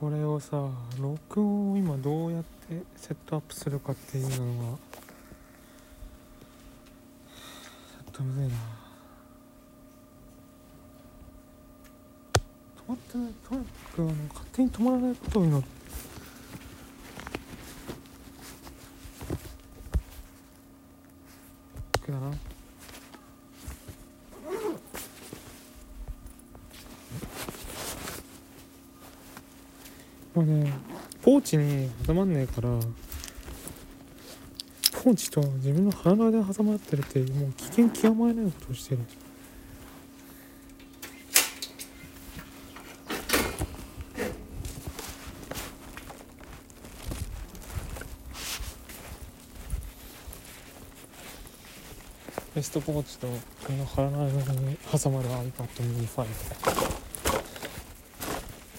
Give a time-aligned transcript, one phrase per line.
[0.00, 0.68] これをさ
[0.98, 4.46] 録音を今どうやってセットアップするかっていうのがちょ
[8.10, 8.54] っとむずいな。
[12.76, 13.32] 止まってない。
[13.48, 15.84] とにかくあの勝手に止まらないことを祈って
[22.14, 22.26] だな
[30.34, 30.72] もうね
[31.34, 32.68] ポーチに挟まんねえから
[35.02, 39.00] ポーチと自分の腹の間に挟まってるってもう危険極まりないことをしてる。
[52.54, 56.24] ベストポーチとこの腹の間に挟まる iPad mini 5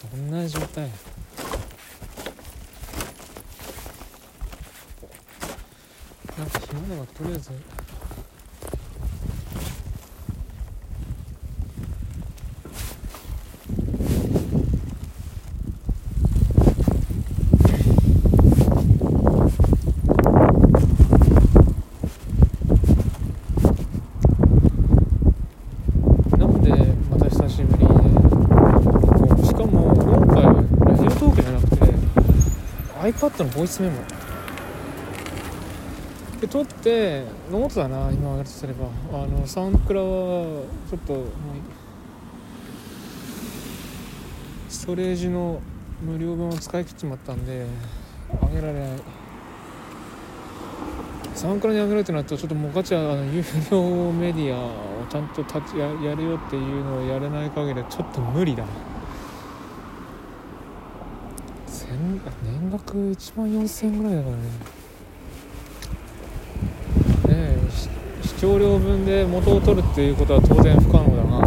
[0.09, 0.89] どんな状態
[6.75, 7.51] なんだがとりあえず。
[29.45, 30.51] しかも今回は
[30.85, 31.75] ラジオトークじゃなくて
[33.01, 34.24] iPad のボイスメモ。
[36.55, 38.85] 撮ってノートだな今やるとすれば。
[39.11, 41.25] あのサンクラはちょっともう
[44.69, 45.59] ストレージの
[46.01, 47.65] 無料分を使い切っちまったんで
[48.41, 48.89] あげられない。
[51.33, 54.71] サンクラにあげるってなるとちょっともうガチャあの有料メディアを
[55.09, 58.63] ちゃんと立ちややるよっていうのをやれない限りちょっと無理だ
[62.45, 64.43] 年額1万4000円ぐらいだからね
[67.27, 67.57] え
[68.45, 71.39] 少量分で元を取るっていうことは当然不可能だな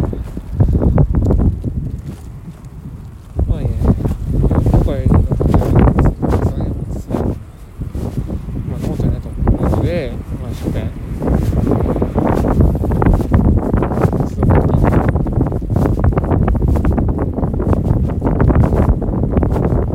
[3.47, 5.37] まあいいね今回の下
[6.57, 10.11] げますまあノートになと思うので
[10.41, 10.91] まあ書店
[14.19, 14.35] ち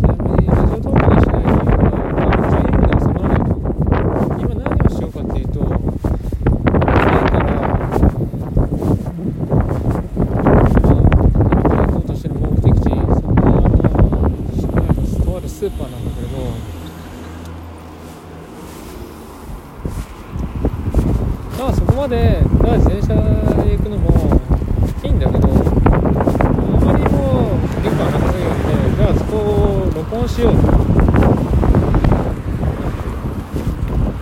[0.06, 1.69] なみにラジオトークにしない理由は
[2.16, 3.44] まあ自由に収まらない
[4.41, 5.60] 今何をしようかっていうと
[6.94, 7.69] 家からま
[10.14, 10.88] あ今
[11.84, 16.34] 行こうとしてる目的地そこはあの市内のとあるスーパーなんだけれど
[21.58, 23.14] まあそこまでただ自転車
[23.64, 24.41] で行くのも
[25.03, 28.56] いいんだけどあまりにも結構長すぎるん
[28.91, 30.58] でじゃあそこを録音しようと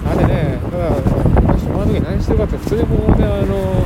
[0.09, 0.95] あれねただ
[1.59, 3.85] その時何してるかって普通にここであの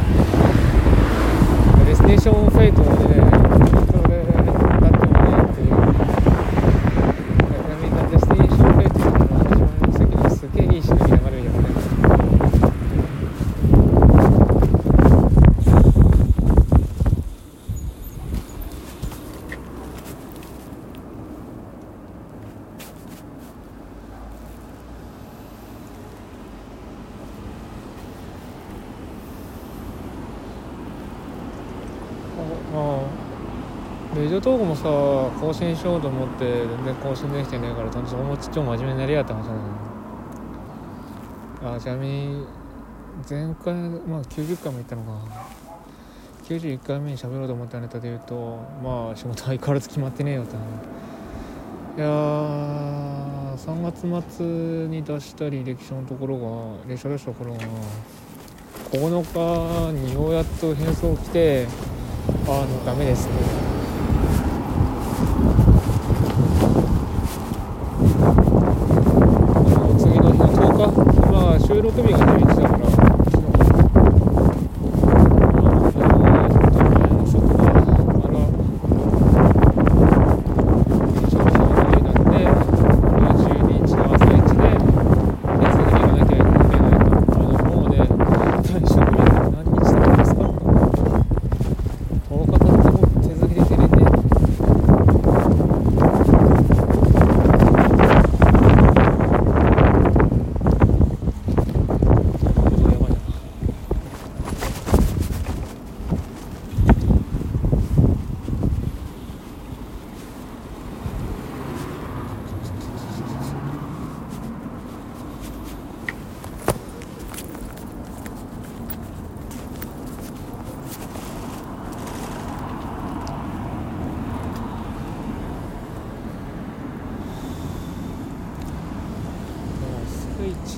[2.26, 3.22] destination fate でね
[3.86, 5.74] それだってもねっていう
[7.80, 9.14] みんな destination fate の
[9.46, 11.56] 一番席にすげえいいしのぎ流れるよね
[32.72, 33.16] まあ
[34.18, 34.84] レジオトークもさ
[35.40, 39.46] 更新しようと思って全然更新できてねえからちょっともうちょっと真面目になりやって話なん
[41.62, 42.46] だよあちなみに
[43.28, 45.66] 前回まあ90回も行ったのか。
[46.46, 54.46] 91回目に喋ろうと思ったネタで言うとまあ仕事相変わらず決まってねえよっていやー3月末
[54.86, 56.44] に出した履歴書のところが
[56.86, 57.60] 履歴書出したところが
[58.92, 61.66] 9日にようやっと返送来て
[62.46, 63.32] あのダメですね
[68.28, 72.86] あの次の日の10日まあ収録日が11日だから
[76.18, 77.74] まあちょっと前の職場か
[78.28, 78.34] ら
[81.28, 81.56] 職場
[81.96, 82.20] になって
[83.42, 87.94] 12日の朝一で手続きに行かなきゃいけないとあのもうね
[88.62, 89.18] 退職日
[89.50, 90.40] 何日経ったんですか
[92.30, 93.66] 10日経っても手続きでき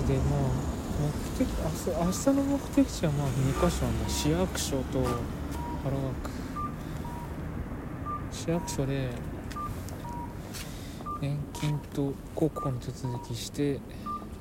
[0.08, 0.40] でまあ
[0.98, 1.04] 目
[1.36, 5.06] 的明日明日の目的地はまあ2箇所はもう市役所と
[8.32, 9.10] 市役所で
[11.20, 13.78] 年金と国庫の手続きして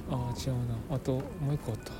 [0.10, 0.54] ああ違う
[0.90, 0.96] な。
[0.96, 1.92] あともう一個あった。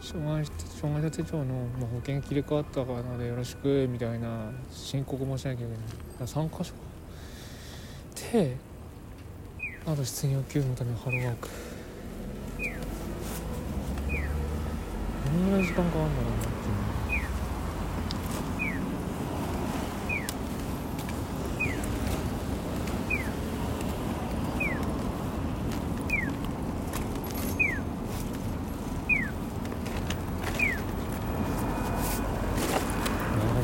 [0.00, 5.74] 障害障害者手帳の、まあ、保険切り替わったからのでよろしくみたいな申告もしなきゃいけな
[6.24, 6.72] い3箇所
[8.32, 8.56] で
[9.86, 11.48] あと失業給付のためのハローワーク。
[15.30, 16.80] どんぐらい時間かかるんだろうなっていう
[33.30, 33.60] なるほ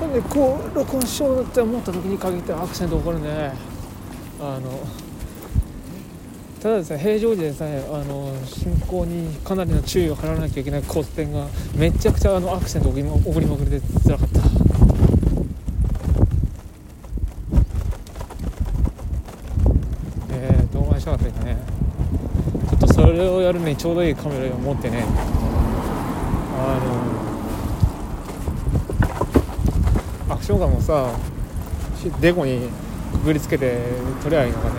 [0.00, 3.52] どなんでこう録音しようって思った時に限ってアクシデント起こるね。
[4.40, 4.80] あの
[6.62, 14.40] ただでさえ平常時でさえあの進行にかなりの注意を払わなきゃいけない交差点がめちゃくちゃあのアクシデント起こりま起こりまくりで辛かった。
[20.30, 21.58] えー、動画にしたかったですね。
[22.70, 25.04] ちょっとそれをやるのにちょうどいいカメラを持ってね。
[26.58, 26.80] あ
[27.12, 27.15] の
[30.46, 31.10] アクションガンもさ
[32.20, 32.68] デコに
[33.10, 33.80] くぐりつけて
[34.22, 34.74] 撮りゃいいのかね。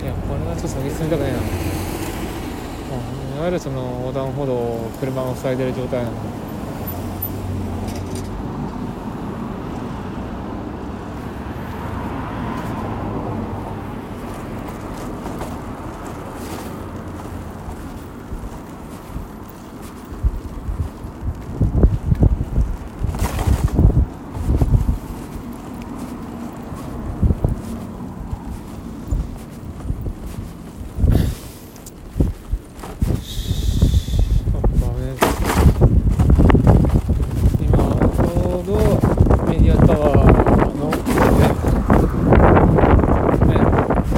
[0.00, 1.38] いやこれはちょっと先進みたくないな。
[1.40, 1.44] も
[3.34, 6.14] ういわゆるその横断歩道を車が塞いでる状態なの
[34.52, 35.22] あダメです
[37.60, 37.70] 今
[38.14, 38.72] ちょうど
[39.46, 40.80] メディアタワーの
[43.46, 43.58] ねね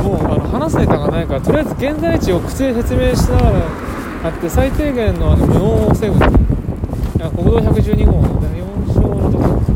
[0.03, 3.67] もうあの話すネタがないからとりあえず現在地を口で説明しながら
[4.27, 6.31] あって最低限のあの無音を防ぐ国
[7.51, 9.73] 道112号の4章のところです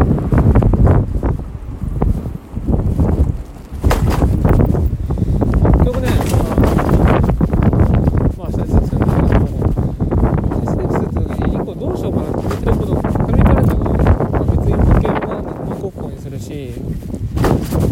[5.67, 6.06] 結局ね
[8.38, 9.11] まあまあ先生ですけども
[10.62, 11.11] 先生説
[11.43, 16.73] 1個どうしようかなって決めてること紙に書かれたことまあ別に保険は無国庫にするし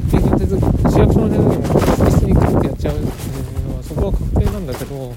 [0.06, 5.14] 現金手続き市役所の手続きも普通にカッてやっちゃうっていうのはそこは確定なんだけど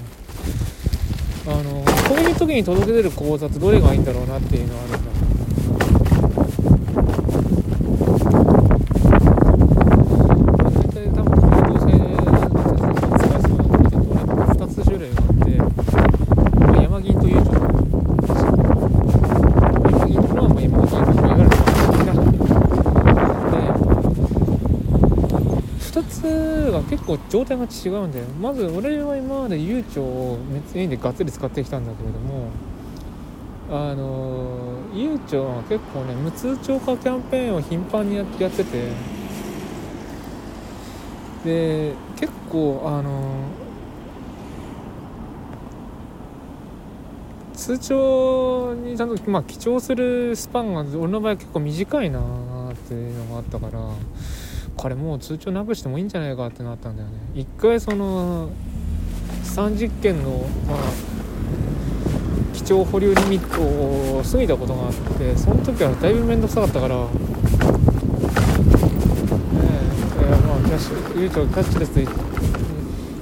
[1.46, 5.08] あのこういう時に届け出る口座ってどれがいいんだろうなっていうのはあるんだ。
[10.64, 17.60] 大体多分この同性の手続きを使いそうなのってどれも2つ種類があって山銀というちょっと
[19.78, 21.50] 山銀というのはまあ山銀といわゆる
[22.06, 22.50] 山銀が
[23.52, 23.56] で
[25.78, 26.12] 2つ
[26.72, 30.38] が結構状態が違うんだよまず俺は今まで悠長を
[30.74, 32.50] メインでがっつり使ってきたんだけれども
[33.70, 33.94] あ
[35.36, 39.18] の悠長は結構ね無通帳化キャンペーンを頻繁にやってて。
[41.44, 43.44] で結構あの
[47.54, 53.78] 通帳にちゃんと、まあ、記帳するスパンが俺の場合は結構短いなーっていうのがあったから
[54.76, 57.14] これもう通帳なくしてもいいんじゃないかってなったんだよね。
[57.34, 58.50] 一回その
[59.44, 60.30] 30件の
[60.66, 60.78] まあ
[62.68, 66.96] 記帳保留リミットを過ぎたことがあってその時はだいぶ面倒くさかったから。
[66.96, 67.02] ね
[69.54, 69.88] え
[70.20, 72.06] えーまあキャッシュゆうちょキャッシュレスで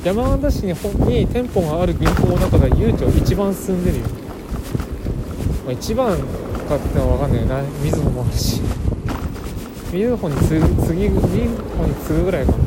[0.03, 0.73] 山形市に
[1.07, 4.05] に店舗がある銀行の中でゆうちょ一番進んでるよ、
[5.65, 6.19] まあ、一番
[6.69, 7.63] かってのは分かんないよな。
[7.85, 8.61] みずほもあるし。
[9.93, 11.29] みずほに次ぐ次みず
[11.79, 12.59] ほに次ぐぐらいかな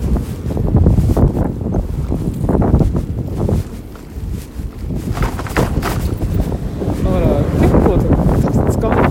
[7.10, 9.10] だから結構使うんで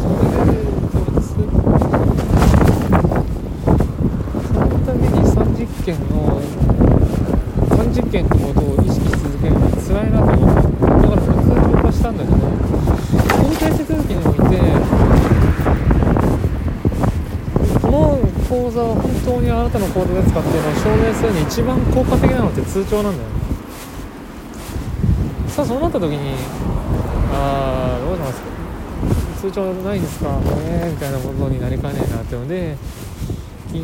[0.00, 0.56] それで
[1.20, 1.40] スー
[4.42, 6.40] そのために30件の
[7.76, 13.84] 30件ってことを意識し続けるのは辛いなと思ってだから普通に化したんだけど法定手
[19.68, 23.34] 続きにおいてこの口座は本当にあなたのコードですかっていうのを証明するに一番効果的なのって通帳なんだよね。
[25.48, 26.34] さあそうなった時に
[27.32, 28.40] ああどうします？
[28.40, 28.48] か
[29.40, 30.40] 通帳ないですか？
[30.64, 32.76] ええー、みたいなことになりかねえなっていうので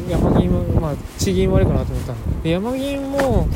[0.08, 3.46] 山銀もまあ地銀悪いかなと思ったんで山銀も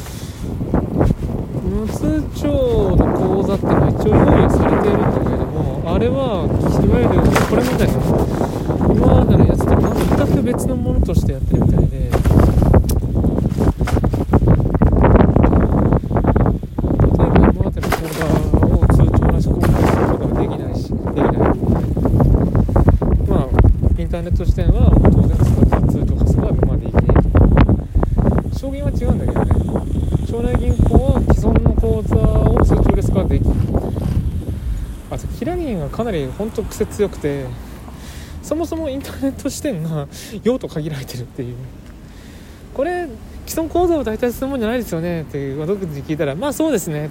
[1.64, 7.10] 無通帳の口座っていうのは一応用意されているんだけれどもあれはいわゆる
[7.48, 7.94] これみたいな。
[8.88, 9.70] 今までのやつと
[10.16, 12.07] 全く別のものとしてやってるみたいで
[35.98, 37.44] かなり本当癖強くて
[38.40, 40.06] そもそもインターネット視点が
[40.44, 41.56] 用途限られてるっていう。
[42.72, 43.08] これ
[43.44, 47.10] 既存講座を代替するもんじゃないですよねっていう独自に聞いたらまあそうですね。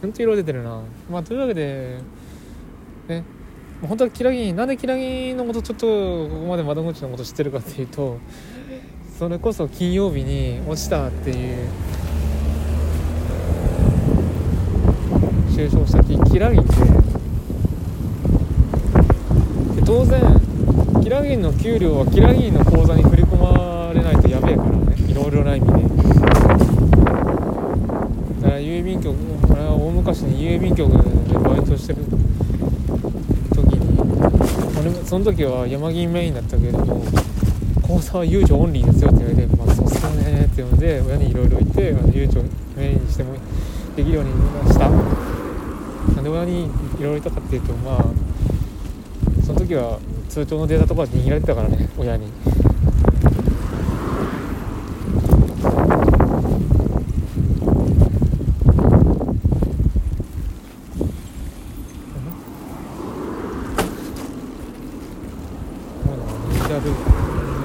[0.00, 0.82] 本当色出てるな。
[1.08, 1.98] まあというわけで
[3.06, 3.22] ね
[3.82, 5.86] 本当はキラギなんでキラギのことちょっと
[6.28, 8.18] ここまで窓口のこと知ってるかっていうと
[9.16, 11.68] それこそ金曜日に落ちたっていう
[15.62, 16.68] 就職先キラギンで
[19.76, 20.20] で当然
[21.00, 24.96] キラギンの給料はキラギンの口座に振り込まれないとやべえからね。
[25.08, 25.78] いろいろな意味でだ
[28.48, 29.16] から郵便局
[29.46, 32.06] これは大昔に郵便局でバイトしてる
[33.54, 37.04] 時に俺もその時は山銀メインだったけれども
[37.82, 42.42] 口座は悠長オンリーですよって言われてまあそうっすよねっていうので親にいろいろ言って悠長
[42.76, 43.34] メインにしても
[43.94, 44.32] できるように
[44.72, 44.90] した。
[46.22, 46.68] で親にい
[47.00, 48.04] ろいろいたかっていうとまあ
[49.44, 49.98] その時は
[50.28, 52.30] 通帳のデータとか握られてたからね親に。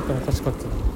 [0.09, 0.87] おかしかったな。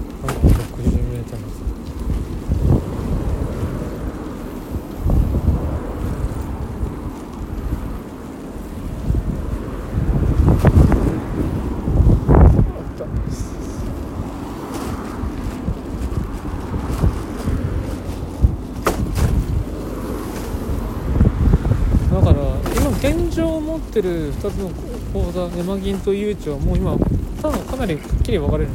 [23.91, 24.69] ってる2つの
[25.11, 26.93] 口座山銀とゆうちょはもう今
[27.41, 28.69] 多分かなりくっきり分かれる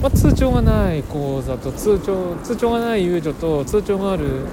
[0.00, 4.46] まあ、通帳がない口座と通帳通帳がないゆうちょと通帳がある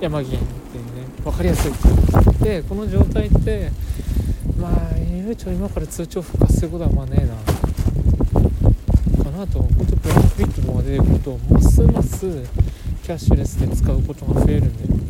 [0.00, 1.72] 山銀っていうね分かりやすい。
[2.44, 3.70] でこの状態って
[4.58, 9.24] まあゆうちょ今から通帳復活することはまあねえな。
[9.24, 12.20] かなと本当プランクイックとか出てくるとますます
[13.02, 15.01] キャッシュレスで使うことが増えるんで。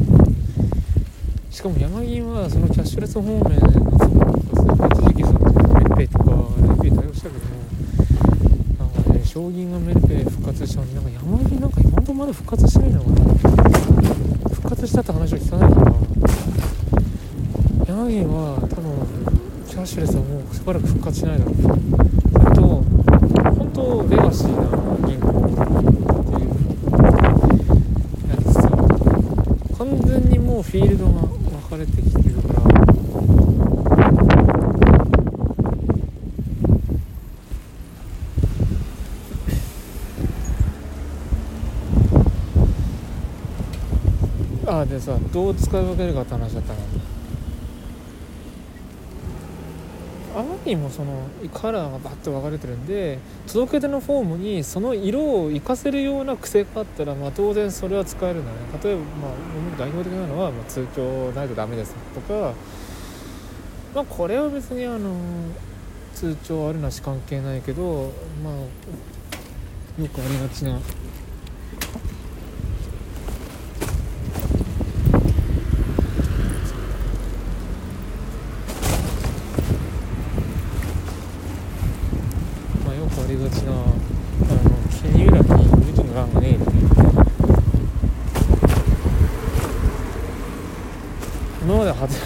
[1.62, 5.38] しかも山銀はそのキャッシュレス方面のその一時期その
[5.78, 6.24] メルペイとか
[6.58, 7.54] メルペイ対応したけども
[8.80, 13.16] なんかね将銀がメルペイ復活したのになんか山銀なんか今んとこまだ復活してないのかな
[14.56, 15.92] 復活したって話を聞かないから
[17.86, 19.06] 山銀は多分
[19.68, 22.62] キャッシュレスはもうしばらく復活しないだろうそれと
[23.54, 24.66] 本当レガシーな
[25.06, 26.50] 銀行っていう
[28.30, 28.68] やつさ
[29.78, 31.42] 完全にもうフィールドが
[31.72, 32.52] かれてきてるか
[44.66, 46.78] らああでさどう使い分けるかって話だったな
[50.34, 58.58] あまりにもそのカラーがバッと分かれてるんで届け出のフォームにその色を活かせるような癖があったら、まあ、当然それは使えるんだね。
[58.82, 62.54] 例えば、まあ、代表的なのは、まあ、通帳ないとダメですとか、
[63.94, 65.14] まあ、これは別にあの
[66.14, 68.10] 通帳あるなし関係ないけど
[68.42, 68.54] まあ
[70.02, 70.78] よくありがちな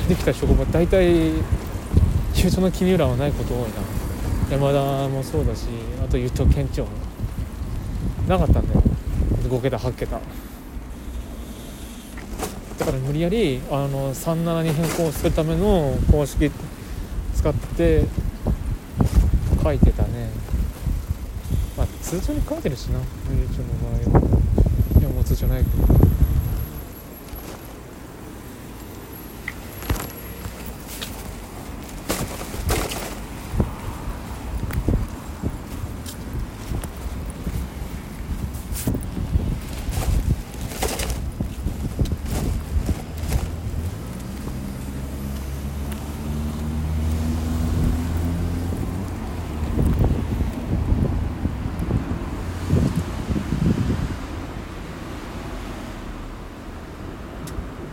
[0.09, 1.43] できた職場大体優
[2.35, 3.67] 勝の木浦はないこと多いな
[4.51, 5.67] 山田もそうだし
[6.05, 6.87] あと言うと県庁
[8.27, 8.83] なかったんだよ
[9.49, 10.21] 5桁8桁
[12.79, 16.51] だから無理やりあの37に変更するための公式
[17.37, 18.05] 使って
[19.63, 20.31] 書いてたね。
[21.77, 22.99] まあ通帳に書いてるしな。
[22.99, 23.69] メール帳の
[24.13, 25.97] 場合はいやもう通帳ないけど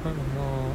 [0.04, 0.74] なんかまあ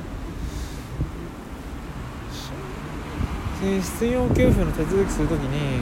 [3.69, 5.81] で必要給付の手続きするときに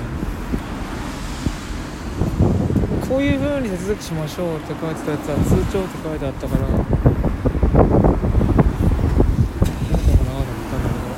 [3.08, 6.90] こういうふうに手続きしましょうって書いてたやつは通帳って書いてあったからなんだろ
[9.22, 11.16] うなと思ったんだけど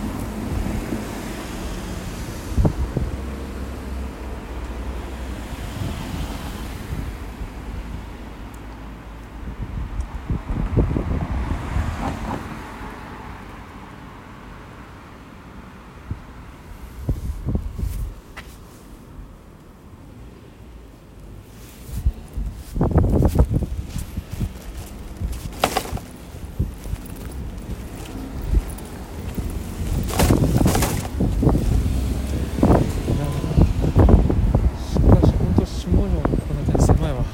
[33.58, 37.24] しかし本当下條のこの点狭いわ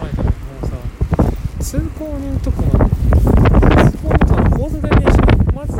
[0.00, 0.30] 前からも
[0.62, 0.76] うさ
[1.60, 2.68] 通行人とかが
[3.90, 5.76] 通行人とか交差点に一緒に待つ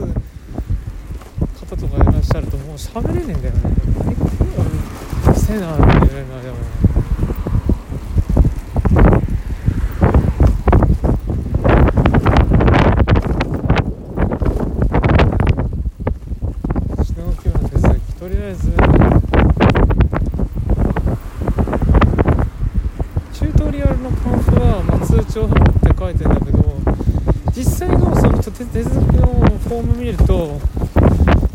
[1.61, 3.61] 方とかいらっしゃるともう喋れねえんだよね
[3.99, 6.57] 何かうるせえなって言われるなでも
[16.99, 18.71] 指導級の手続きとりあえず
[23.33, 26.63] チュートリアルのパンフは、まあ、通帳って書いてんだけど
[27.55, 30.61] 実際のその手続きのフォーム見ると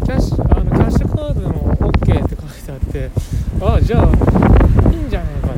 [0.05, 3.11] キャッシュあのキャッシュカードも OK って書いてあって
[3.61, 4.03] ああじゃあ
[4.91, 5.57] いいんじゃねえかっ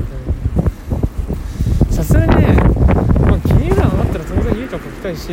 [1.90, 1.94] て。
[1.94, 5.32] さすがにね、まあ、気に入らなかったら当然ゆうちゃん書きたいし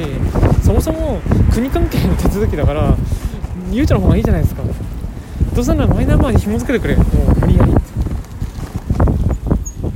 [0.63, 1.21] そもそも
[1.53, 2.97] 国関係の手続きだから
[3.71, 4.63] ゆうちゃんの方がいいじゃないですか。
[5.55, 7.07] どうせならマイナンバーに紐付けてくれもう
[7.41, 7.81] 無理やりって。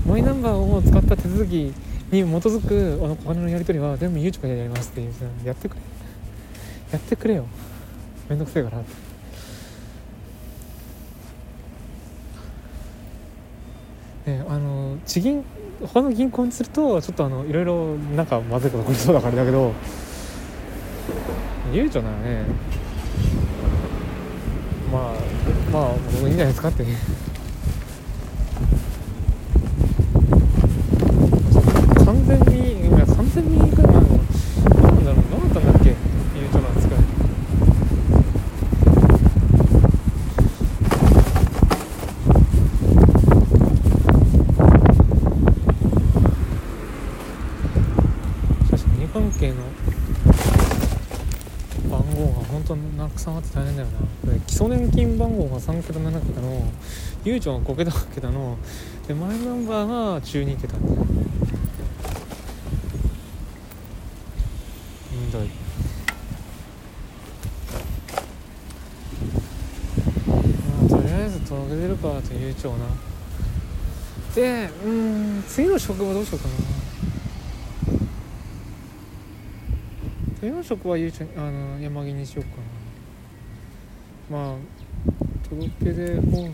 [0.06, 1.72] マイナンバーを使った手続きに
[2.10, 5.12] 基づくあのお金のやり取りは全部ゆうちゃんがやりますっていう
[5.44, 5.79] やってくれ
[7.10, 7.44] てくれよ。
[8.28, 8.78] めんどくせえから。
[14.32, 15.44] ねあの地銀
[15.80, 19.72] 他の銀行にするとちょっとあのいろいろなんかまずいこと起こりそうだからだけど。
[21.72, 22.42] ゆうちょならね
[24.92, 25.02] まあ
[25.72, 26.84] まあもういいんじゃないですかって
[32.30, 35.96] 全にいや完全にいくらいのなんだろう何だったんだっけ
[36.38, 36.98] ゆうちょの扱い
[48.64, 49.56] しかし国関係の
[51.90, 56.70] 番号が本当なくさんあって大変だよなこれ基礎年金番号が3桁7桁の
[57.24, 58.58] ゆうちょが5桁8桁の
[59.08, 60.86] でマイナンバーが12桁み
[65.32, 65.40] たい。
[70.28, 72.84] まあとりあえず届け出るかという長な。
[74.34, 76.54] でうん次の職場どうしようかな。
[80.38, 82.69] 次の職はゆうちゃんあの山木にしようかな。
[84.30, 84.56] まあ
[85.48, 86.52] 届け出本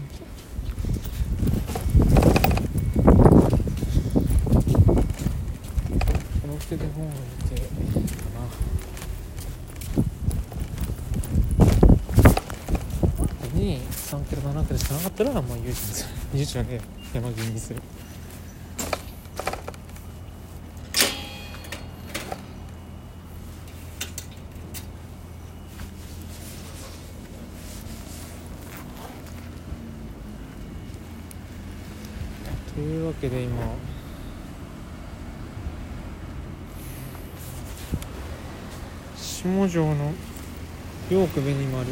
[6.41, 7.15] 届け出本を見
[7.51, 7.67] てか
[13.53, 13.59] な。
[13.61, 15.01] に3キロ7キロしかな。
[15.01, 16.81] かったらまあゆうちゃんにするゆうちゃんで
[17.13, 17.83] 山木にする
[33.29, 33.57] けで今。
[39.17, 40.13] 下條の
[41.11, 41.87] ヨーク紅丸。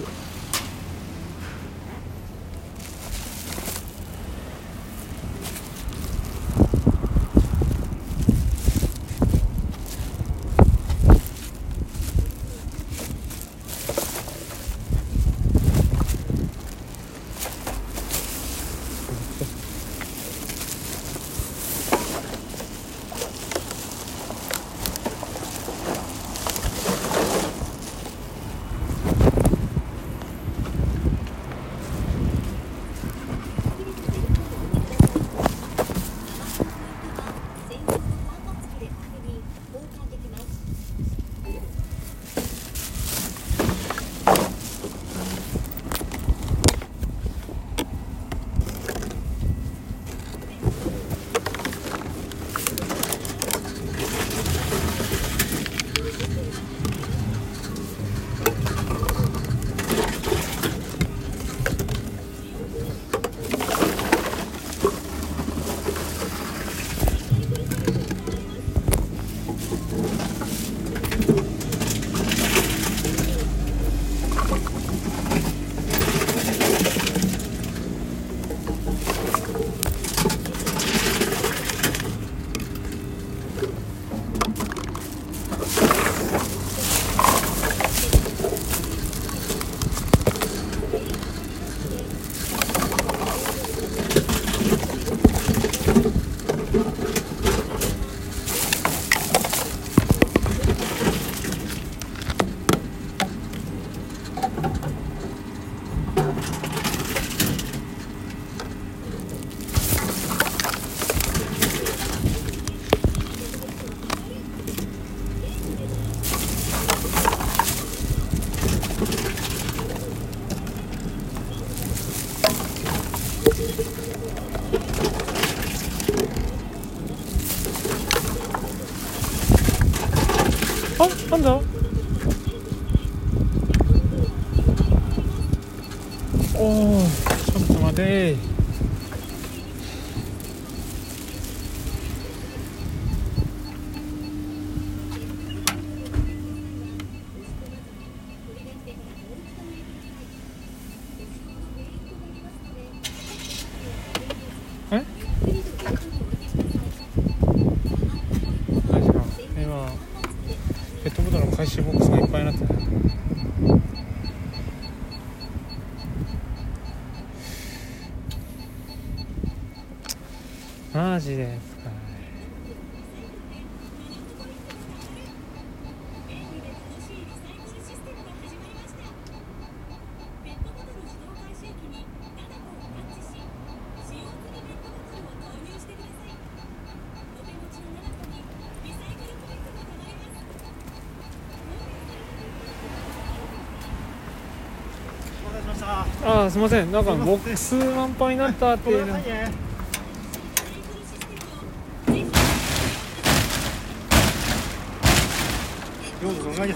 [196.44, 199.18] ああすいませんなんかボックス満杯になったっていうです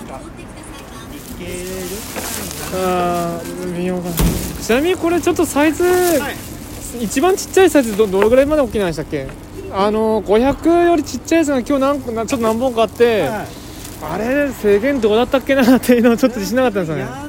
[0.06, 0.20] か。
[2.74, 3.42] ああ
[3.76, 7.04] 微妙かなちなみにこれちょっとサイズ、はい。
[7.04, 9.28] 一番ちっちゃいサイズどどれぐらいまで大きいなんでしたっけ？
[9.70, 11.80] あの500よりちっちゃいやつが今日
[12.14, 13.46] 何ちょっと何本かあって、はい
[14.00, 17.27] あれ制限どうだったっけなっていうのをちょっと自信なかったんですよね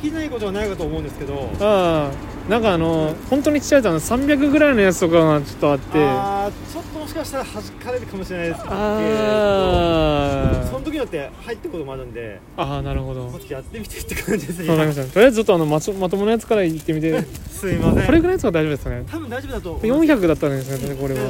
[0.00, 1.50] きないことはないかと思うんですけど。
[1.60, 8.74] ああなんかあの本当にちっちゃいやつあの300ぐらいのやつとかがちょっとあってああーちょっともしかしたら弾かれるかもしれないですけど。
[8.74, 14.66] あその時によって入ってくこともあるんで、ああなるほどちょっとやってみてって感じですね。
[14.66, 14.80] とり
[15.26, 18.06] あえずちょっとあのまとまともなやつからいってみて すいません。
[18.06, 20.00] これぐらいのやつが大丈夫ですかね多分大丈夫だと思います。
[20.00, 21.20] 400だったんですねこれは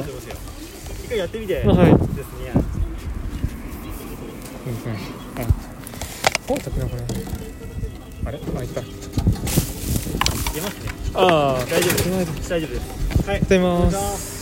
[1.03, 1.55] 一回やってみて。
[1.55, 2.53] はいですね。
[5.37, 5.41] あ
[6.47, 7.50] おったっけなこれ
[8.23, 8.39] あれ？
[8.57, 8.87] あいった出
[10.61, 10.89] ますね。
[11.13, 12.49] ああ大丈夫です。
[12.49, 13.29] 大丈夫です。
[13.29, 13.41] はい。
[13.41, 14.41] 出まお願いしす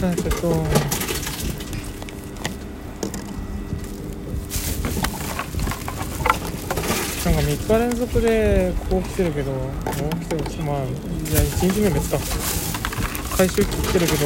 [0.00, 0.54] あちょっとな
[7.32, 9.70] んか3日連続でこう来てるけどもう
[10.20, 10.86] 来てるまあ
[11.24, 12.18] じゃあ1日目別か。
[13.36, 14.18] 回収来てるけど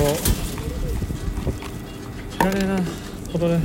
[2.31, 2.79] 知らねえな
[3.31, 3.61] ことで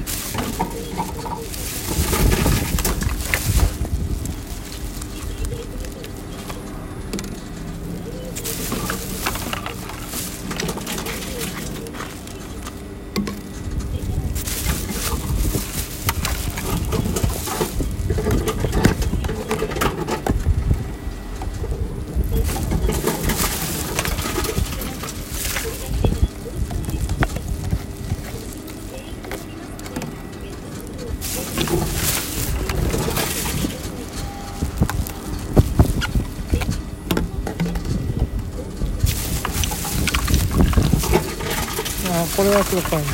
[42.60, 43.12] あーこれはちょっと怖いね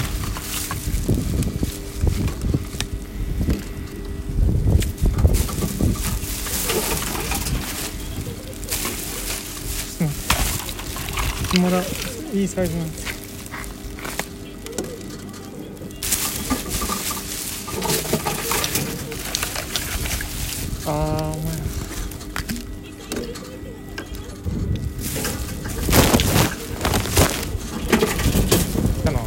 [11.56, 11.82] うんまだ
[12.34, 13.14] いいサイズなんです
[20.86, 21.56] ああお前
[29.00, 29.20] 来たな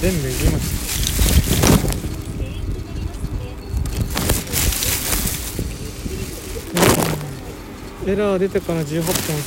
[0.00, 0.66] 全部入れまし
[8.01, 9.38] たエラー出てから18分いったからね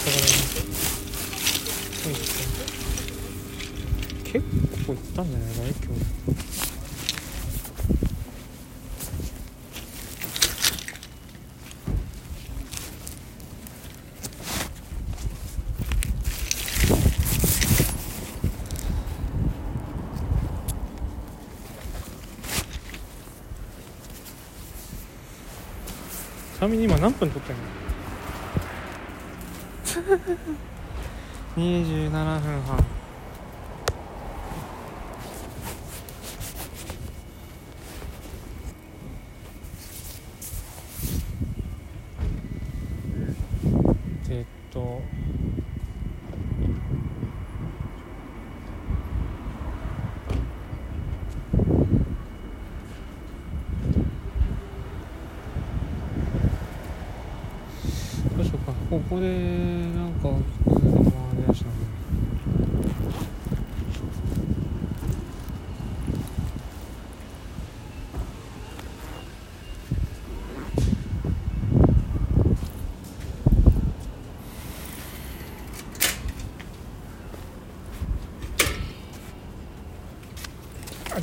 [2.02, 2.66] そうですね
[4.24, 4.44] 結
[4.88, 6.02] 構いったんじゃないか今日
[26.58, 27.75] ちなみに今何分撮ってんの？
[31.56, 32.86] 27分半
[44.32, 45.02] えっと
[58.36, 59.28] どうしようかここで
[59.96, 61.72] なんかここでもあれだしな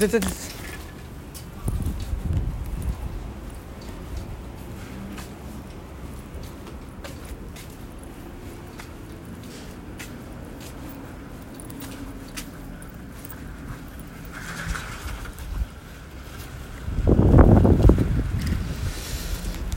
[0.03, 0.53] あ出て出て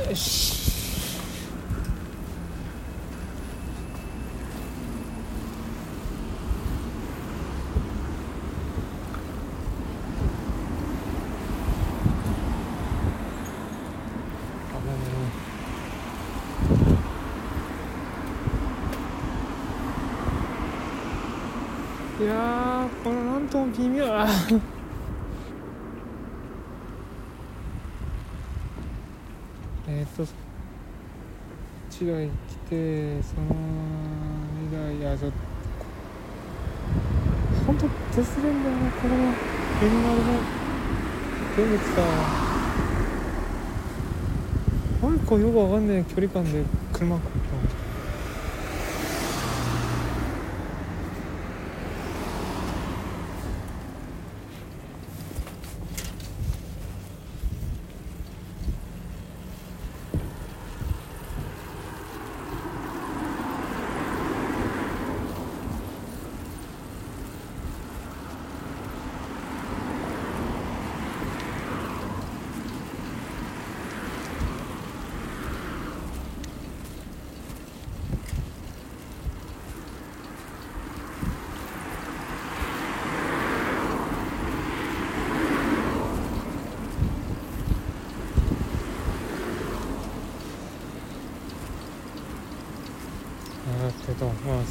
[0.10, 0.66] よし
[14.72, 15.04] あもうも
[22.20, 24.04] ういやーこれなんと微妙。
[29.88, 30.24] えっと
[31.90, 32.32] 1台来
[32.70, 33.48] てその
[34.70, 35.38] 2台いやちょっと
[37.66, 40.24] ほんと手すれんだよなこのベニマルの
[41.56, 42.02] 全部来た
[45.08, 47.18] なんかよくわかんない距離感で車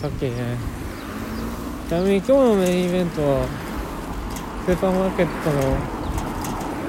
[0.05, 0.33] さっきね
[1.89, 3.47] ちなみに今日のメインイベントは
[4.67, 5.79] スーパーマーケットの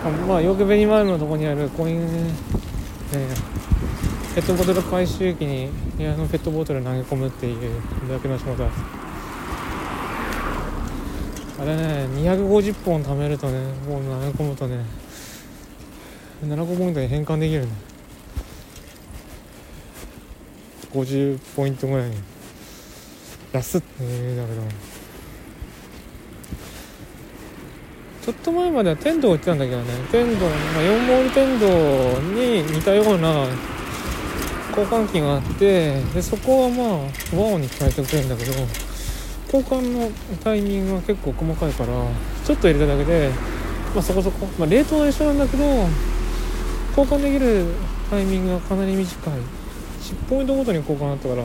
[0.03, 2.33] あまあヨークベニマールのとこにあるコインね。
[4.35, 7.71] ペットボトル回収機に部屋のペットボトル投げ込むっていう
[8.09, 8.69] だけの仕事だ
[11.61, 14.83] あれね250本貯めるとねもう投げ込むとね
[16.45, 17.71] 7個ポイントに変換できるね。
[20.91, 22.34] 50ポイントぐらいに。
[23.55, 23.81] 安っ。
[23.99, 24.61] ねだけど。
[28.25, 29.85] ちょっと前までは天童売ってたんだけどね。
[30.11, 31.67] 天童、まあ、4モール天童
[32.33, 33.47] に似たような
[34.75, 36.87] 交換機があってでそこはまあ
[37.35, 38.51] ワオに変えてくれるんだけど
[39.53, 40.11] 交換の
[40.43, 41.93] タイミングが結構細かいから
[42.43, 43.29] ちょっと入れただけで、
[43.93, 45.63] まあ、そこそこ、まあ、冷凍は一緒なんだけど
[46.97, 47.67] 交換できる
[48.09, 49.33] タイミングがかなり短い。
[50.05, 51.43] 10ポイントごとに交換だったから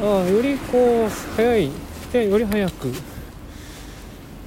[0.00, 1.70] あよりこう早い
[2.12, 2.92] でより早く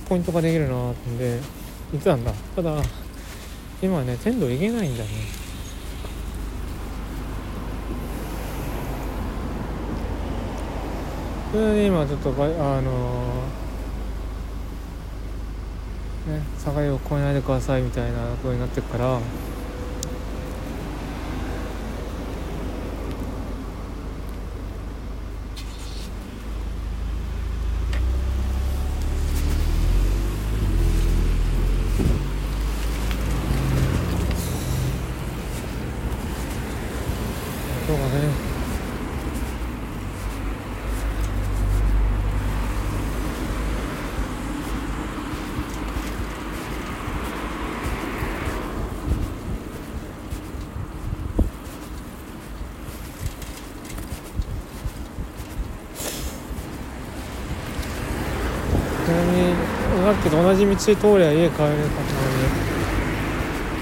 [0.08, 1.39] ポイントができるなってんで
[1.91, 2.31] 言ってたんだ？
[2.55, 2.81] ただ
[3.81, 5.10] 今ね天童行けないんだね。
[11.51, 13.43] それで今ちょっとバイあの
[16.27, 19.19] ね境を越えないでくださいみたいな風になってるから
[37.88, 38.45] そうだね
[59.05, 59.53] ちなみに
[60.25, 61.85] けど同じ道通りゃ家帰れたのに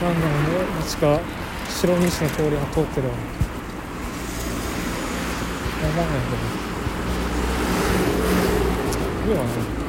[0.04, 0.68] なんだろうね。
[0.84, 1.22] 確か
[1.70, 3.14] 白西の通りは通ってるわ。
[5.84, 6.36] 思わないけ
[9.26, 9.32] ど。
[9.32, 9.83] いいわね。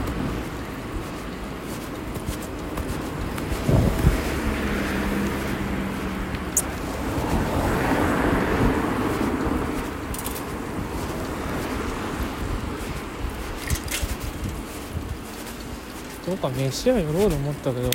[16.50, 17.88] か飯屋寄ろうと思ったけど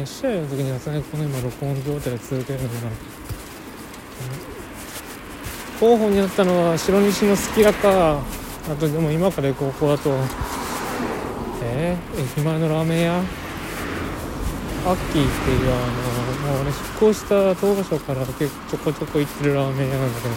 [0.00, 2.90] 飯屋寄る時にはさすがにこの今録音状態続けるのかな
[5.80, 8.18] 候補になったのは白西のすき家か。
[8.70, 10.10] あとでも今から行こうここだと。
[11.62, 13.16] えー、駅前のラーメン屋？
[13.16, 13.24] アッ
[15.12, 20.34] キーっていうあのもう俺引っ越した東ヶ所から結構ちょこちょこ行ってるラーメン屋なんだけど。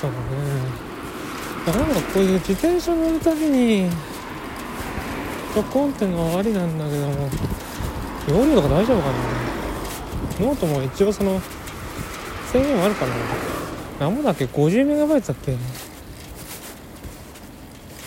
[0.00, 0.52] だからね
[1.66, 3.90] なんかこういう自転車乗るたびに
[5.52, 7.28] ちょこんってのはありなんだけども
[8.26, 9.18] 容量とか大丈夫かな？
[10.46, 11.42] ノートも一応その
[12.50, 13.14] 制限はあるかな？
[14.00, 15.58] 何もだっけ？50メガバイトだっけ？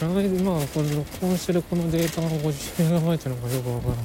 [0.03, 3.97] なんで今これ録音してるこのデータが50メガバイトなのかよくわからん。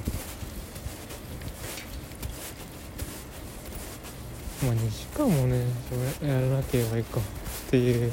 [4.67, 5.65] まあ2時間もね
[6.23, 7.23] やらなければいいかっ
[7.71, 8.13] ていう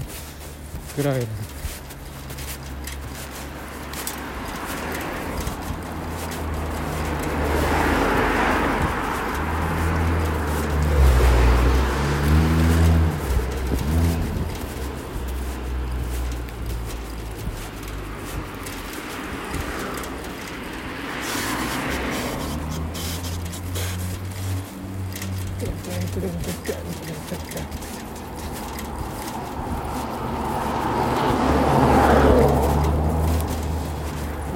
[0.95, 1.25] ぐらいの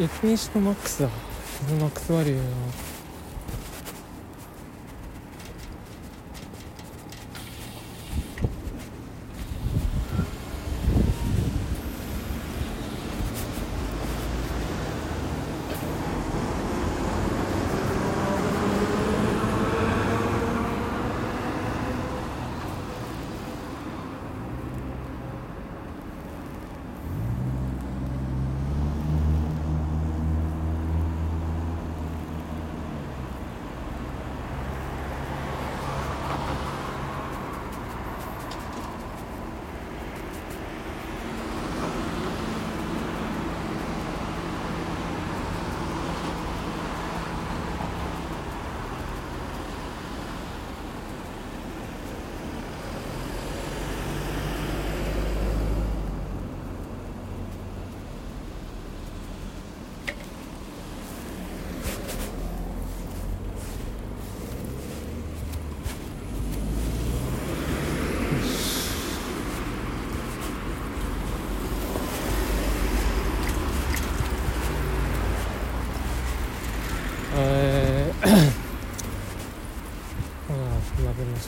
[0.05, 1.09] 駅西のマックスだ。
[1.09, 1.15] こ
[1.75, 2.43] のマックスバリューの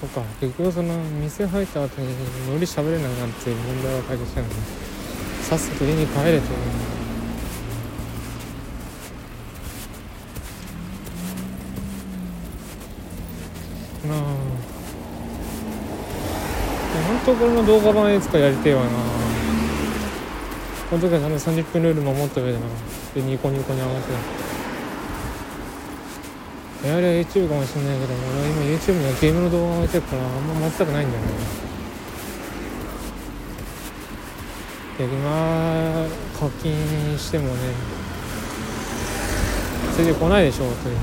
[0.02, 2.08] そっか結局その店入った後に
[2.50, 4.54] 無理喋れなくなっていう問題は解決したのね。
[5.40, 6.46] さっさと家に帰れと。
[14.08, 14.18] なあ。
[17.06, 18.88] 本当これの動画版いつかやりてえわな。
[20.90, 22.64] この時はちゃんと30分ルール守った上でな。
[23.14, 24.41] でニコニコに合わせて。
[26.84, 31.28] やりは YouTube かもしれないけど俺は今 YouTube にはゲームの動画を上げてるからあんま待ちたくないんだよね。
[34.98, 36.06] で今
[36.38, 37.60] 課金してもね
[39.96, 40.96] ついてこないでしょという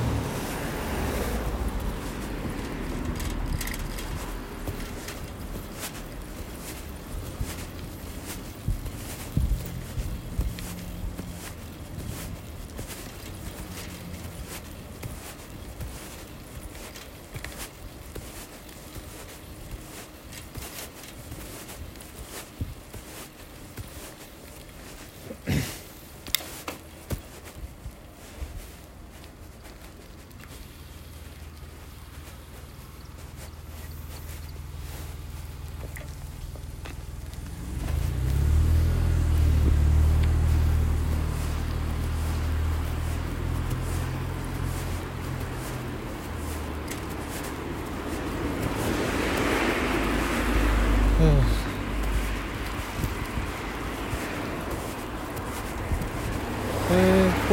[51.21, 51.25] うん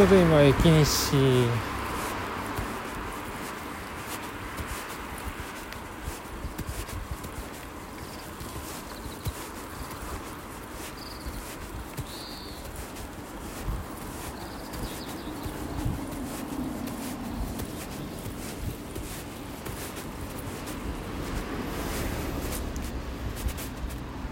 [0.09, 1.17] で今駅西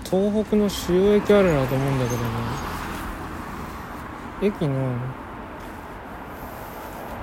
[0.05, 2.29] 東北の主要駅あるなと思うんだけどね。
[4.43, 5.24] 駅の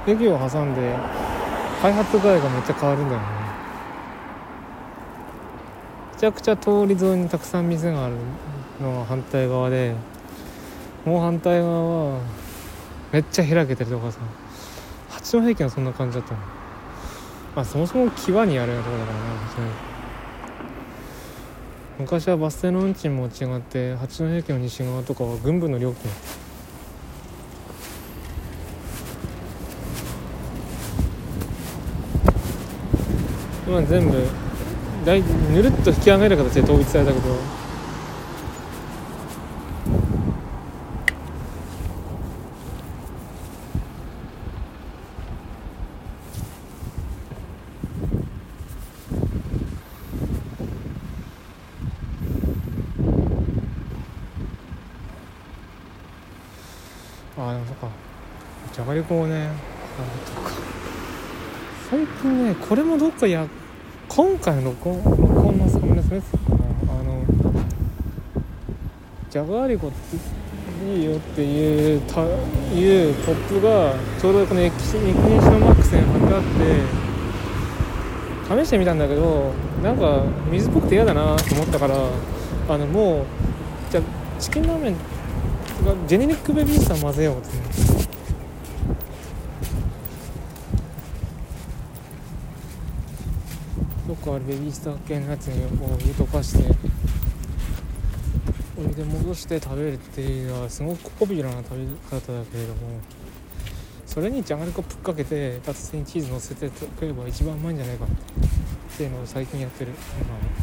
[0.07, 0.95] 駅を挟んで
[1.81, 3.27] 開発具合がめっちゃ変わるんだよね。
[6.13, 8.15] めちゃくちゃ通り沿いにたくさん店がある
[8.79, 9.95] のが反対側で
[11.05, 12.19] もう反対側は
[13.11, 14.19] めっちゃ開けてるとかさ
[15.09, 16.39] 八戸駅はそんな感じだったの。
[17.55, 19.21] まあそもそも際にあるようなとこだからね
[21.99, 26.09] 昔はバス停の運賃も違って八戸駅の西側とかは軍部の料金。
[33.72, 34.22] 今全部
[35.05, 37.38] だいぬるっと引き上げる形で統一されたけど
[57.38, 57.88] ああでもそっか。
[58.74, 59.51] じゃがりこをねあ
[60.26, 60.51] そっか。
[61.89, 63.47] 最近ねこれもどっかや
[64.14, 66.39] 今回の録音録音のサムネスですか
[66.89, 67.24] あの
[69.30, 70.18] じゃがりこって
[70.86, 76.39] いいよっていうたいうポップがちょうどこの駅西のマックスに貼ってあ
[78.57, 81.95] って試してみたんだけどなんか水っぽくて嫌だなと思ったから
[82.68, 83.26] あのもう
[83.89, 84.01] じゃ
[84.38, 84.93] チキンラーメン
[85.86, 87.80] がジェネリックベビースター混ぜようって。
[94.32, 96.63] どっかあるベビースター系のやつにお湯溶かして
[98.77, 103.01] お湯で戻して食べるっていうのはすごくポピュラーな食べ方だけれども
[104.05, 108.07] それにじゃがりこぶっかけてバツにチーズ乗せて食えば一番うまいんじゃないかっ
[108.97, 110.61] ていうのを最近やってる、まあ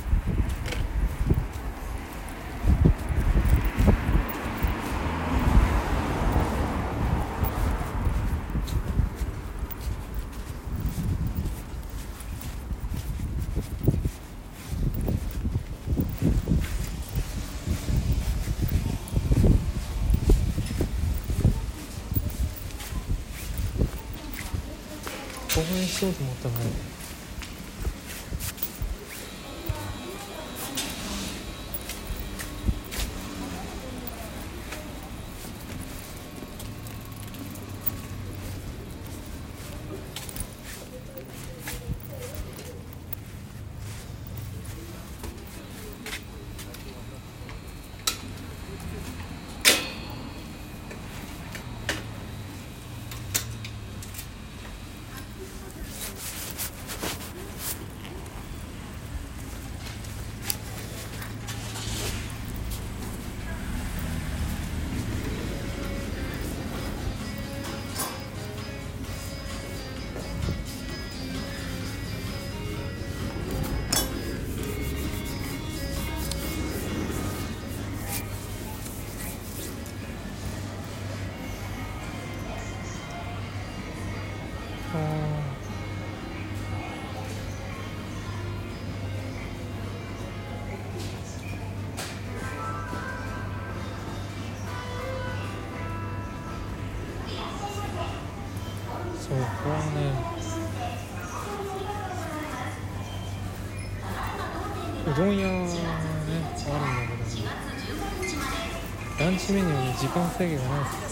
[109.28, 111.07] ランチメニューに時間制限がないです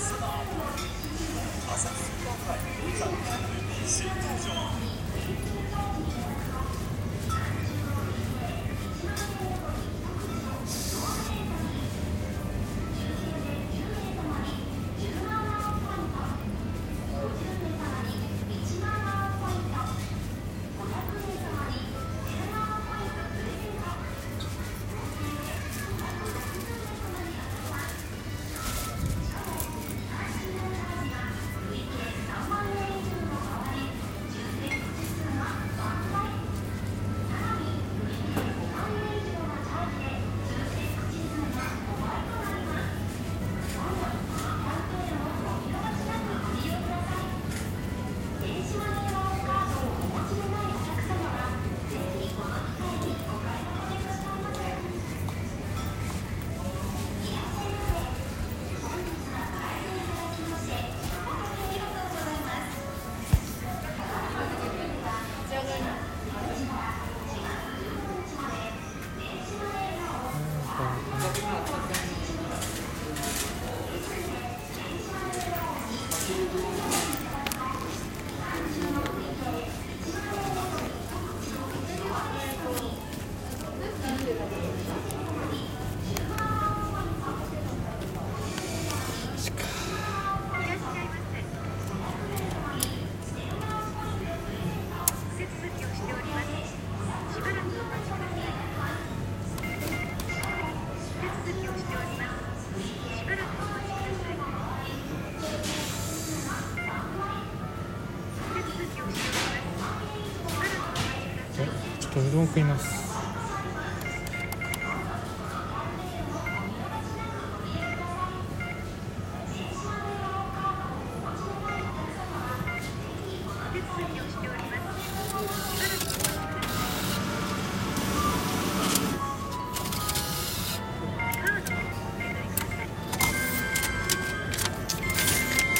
[112.47, 113.07] ちょっとうどん食います。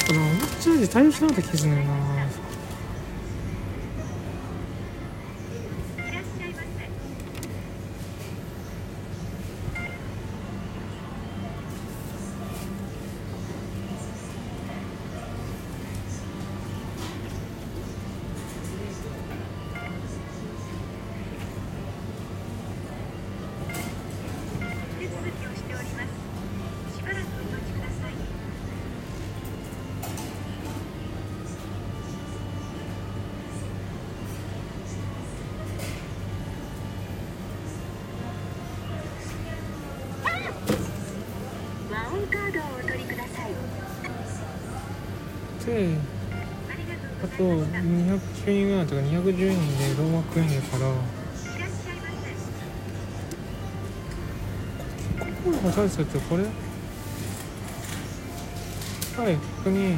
[0.07, 2.16] この思っちゃうで対応しなかった気がするんだよな。
[48.87, 49.43] とか210円で
[49.97, 50.87] ローマ食えねえから
[55.19, 56.43] ここがサービスってこれ？
[59.23, 59.97] はいここに。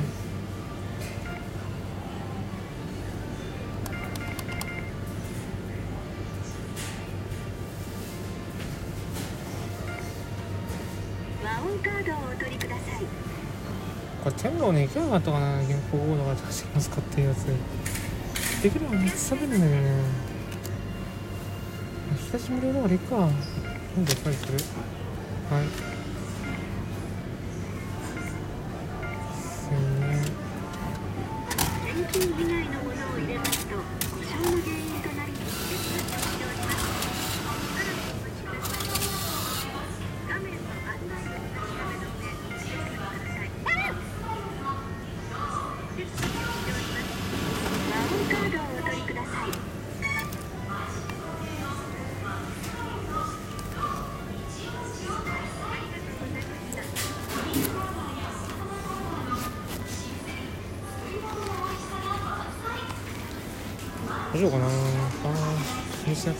[14.23, 15.63] これ天皇ねいかなかったかな？
[15.63, 17.45] 原稿コードが出してますかっていうやつ
[18.61, 20.29] できれば3つ食べるんだけどね
[22.31, 23.15] 久しぶりだからいいか。
[23.95, 24.53] 今度やっぱりする。
[25.49, 25.98] はい。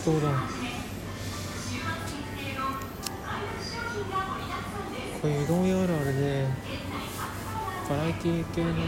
[0.00, 0.32] 納豆うどん
[5.20, 6.46] こういうどん屋あるあるで
[7.88, 8.80] バラエティ系のまあ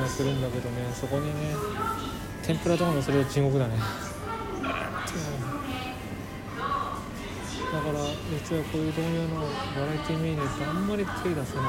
[0.00, 0.92] やってるんだけどね。
[0.94, 1.32] そこにね
[2.42, 3.76] 天ぷらとかのそれは地獄だね。
[3.78, 3.84] だ
[7.82, 7.98] から
[8.30, 9.46] 実はこういううどん屋のバ
[9.86, 11.64] ラエティメニューってあんまり手出せない。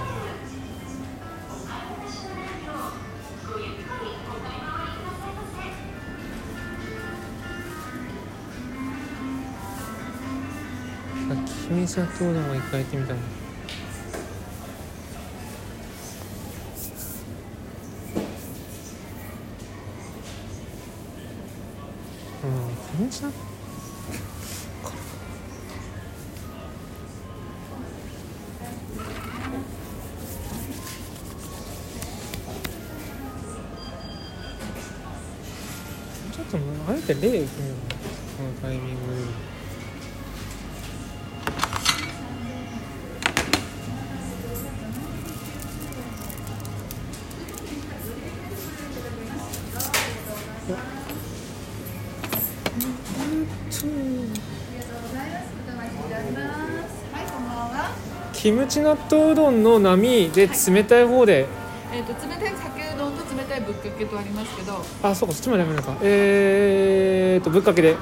[11.89, 13.21] っき君さとうどんも一回行ってみたいな。
[22.41, 23.48] うん電車
[58.39, 61.45] キムチ納豆うどんの波で冷たい方で、
[61.91, 65.97] えっ、と冷たい酒うどんと冷たいぶっかけとありますけど、はい、あそうかそっちまでダメなのか。
[66.01, 67.97] えー、っとぶっかけで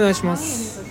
[0.00, 0.86] お願いしますあ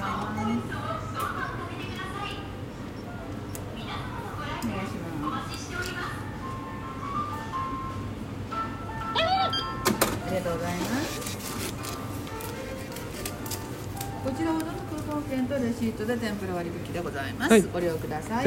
[10.30, 11.40] りがとうございます。
[14.24, 17.52] こちらほどのクーポン券とレシートで天ぷら割引でございます。
[17.52, 18.46] はいご利用ください。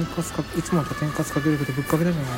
[0.00, 2.30] 天かすかいつもだったら天かすかけるけどぶっかけだじゃない。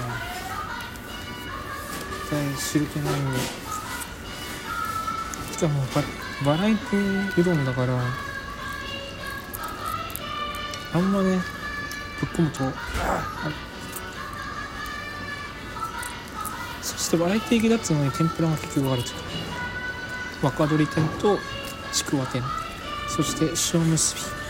[2.28, 3.20] 絶対汁気ない。
[3.20, 3.38] んで
[5.52, 5.86] 実はもう
[6.44, 7.96] バラエティうどんだから
[10.94, 11.38] あんまね
[12.20, 12.64] ぶっ込むと
[16.82, 19.10] そしてバラエティ系だっつうのに天ぷらが結局あると
[20.42, 21.38] 若鶏天と
[21.92, 22.42] ちくわ天。
[23.08, 23.44] そして
[23.78, 24.41] 塩むすび。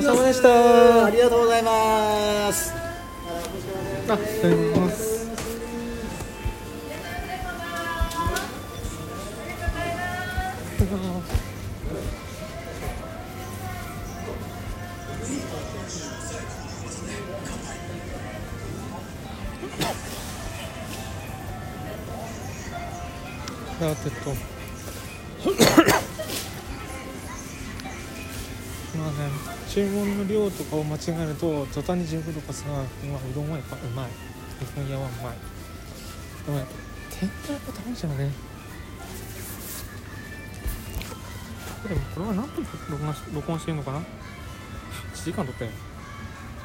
[0.00, 1.04] ちそうさまでした。
[1.06, 1.37] ありがとう
[30.70, 32.86] かを間違えると途端に自分とかさうわう
[33.34, 34.06] どんはやっぱうまい。
[34.06, 34.10] う
[34.76, 35.36] どん屋はうまい。
[36.46, 36.72] でもやっぱ
[37.18, 38.32] 天ぷらやっぱ食べちゃうね
[41.88, 44.04] でもこれは何分録音し録音してるのかな？1
[45.24, 45.70] 時間撮ったよ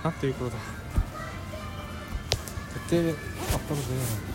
[0.04, 0.58] なんていうことだ。
[2.74, 3.18] 絶対アップロー
[3.70, 3.96] ドできな
[4.30, 4.33] い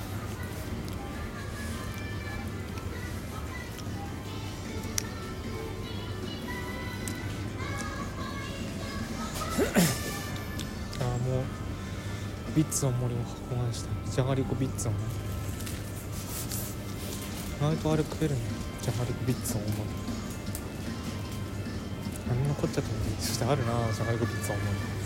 [12.59, 13.25] ビッツの森を考
[13.65, 14.95] 案したじゃがりこビッツの
[17.61, 18.41] 森意外とあれ食えるね。
[18.83, 19.73] じゃがりこビッツの森
[22.29, 24.98] 何のこっちゃと思ってそしてあるなじゃがりこビッツの森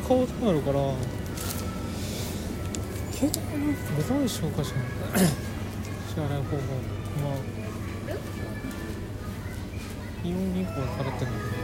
[0.00, 0.78] そこそこ顔があるから
[3.10, 3.72] 携帯の
[4.08, 5.24] どうでしょうかしら支
[6.14, 6.62] 払い方法。
[7.20, 7.36] まあ
[10.22, 11.57] 銀行で払ってるんだけど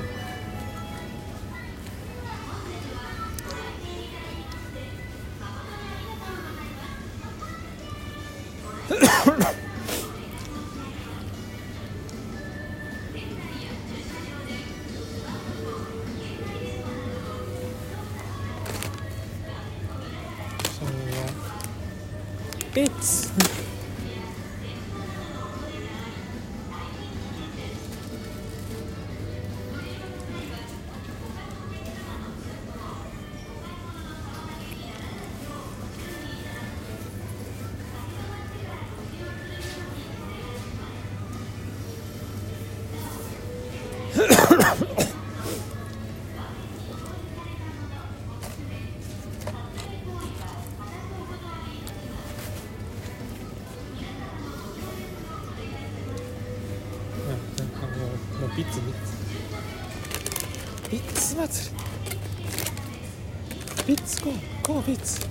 [64.87, 65.24] ゴ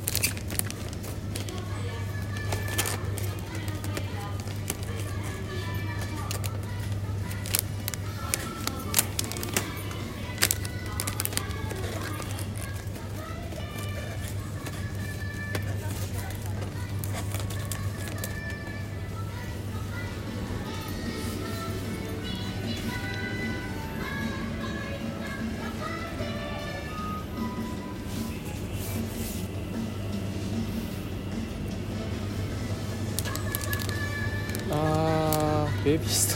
[34.76, 36.28] ーゴーベビース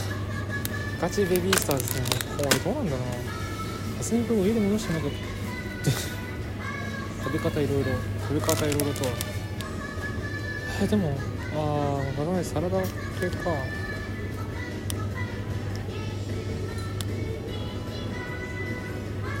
[0.98, 1.00] ー。
[1.02, 2.04] ガチベビースターですね。
[2.36, 3.06] これどうなんだろうな。
[3.98, 5.08] さすがにこれ上で戻してなんか
[7.24, 7.90] 食べ方いろいろ
[8.22, 9.10] 食べ方いろいろとは。
[10.82, 11.16] えでも
[11.54, 13.50] ああわからないサラダ系か。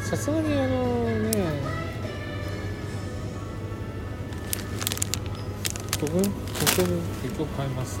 [0.02, 1.30] さすがにあのね
[6.00, 8.00] 僕僕結局買います。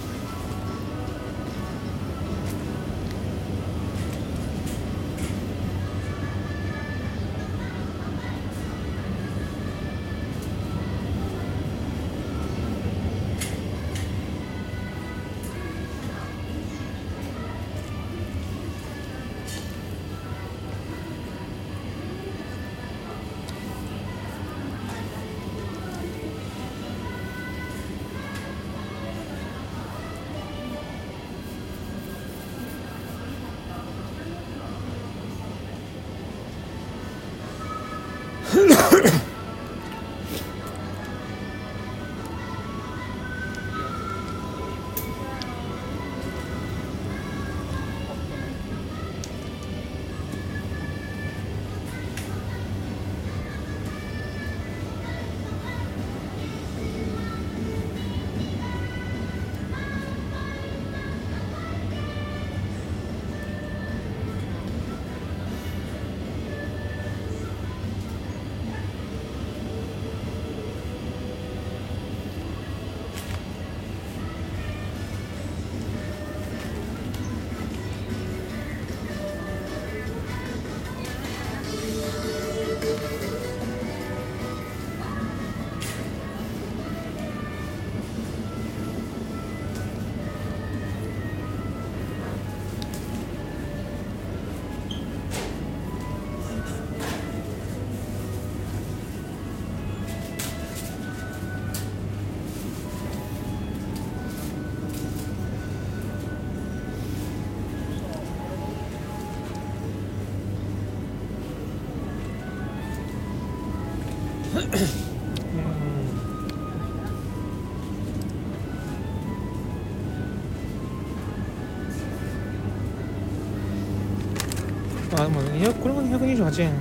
[125.61, 126.73] 200これが228円。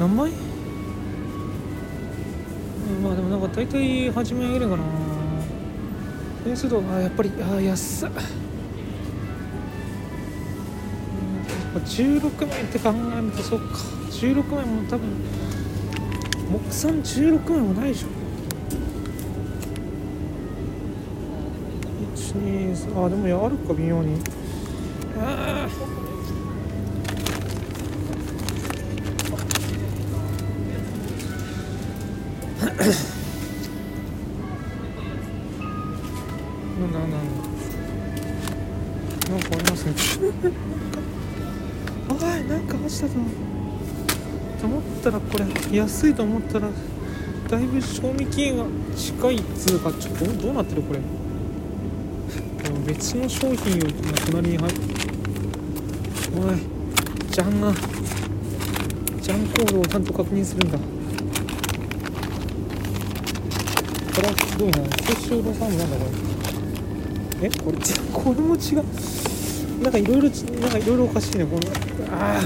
[0.00, 0.32] 何枚う
[2.98, 4.82] んまあでもなんか大体8万円ぐらいかな。
[6.42, 8.10] 点数とあやっぱりあ安っ。
[11.76, 13.66] 16枚って考えるとそっか。
[14.10, 15.08] 16枚も多分
[16.50, 18.08] 木産16枚もないでしょ。
[22.16, 24.18] 123あでもやあるか微妙に。
[32.66, 32.72] な
[36.86, 37.16] んだなんだ
[39.30, 39.92] なんかありますね
[42.08, 43.14] おいなんか落ちたぞ。
[44.60, 45.44] と思ったらこれ
[45.76, 46.68] 安いと思ったら
[47.50, 48.64] だいぶ賞味期限が
[48.96, 51.00] 近いっつうかちょっとどうどうなってるこれ？
[52.86, 53.94] 別の商品より
[54.26, 54.68] 隣に入
[56.36, 56.56] おい
[57.30, 57.72] ジャンが
[59.20, 60.78] ジャンコードをちゃんと確認するんだ。
[64.14, 66.04] これはすごいな結晶ロサムなんだこ
[67.40, 67.78] れえこれ
[68.12, 70.22] これも違うなんかいろいろ
[70.60, 71.60] なんかいろいろおかしいねこの
[72.16, 72.42] ああ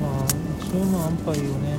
[0.00, 0.26] まあ
[0.60, 1.76] 一応ま安牌よね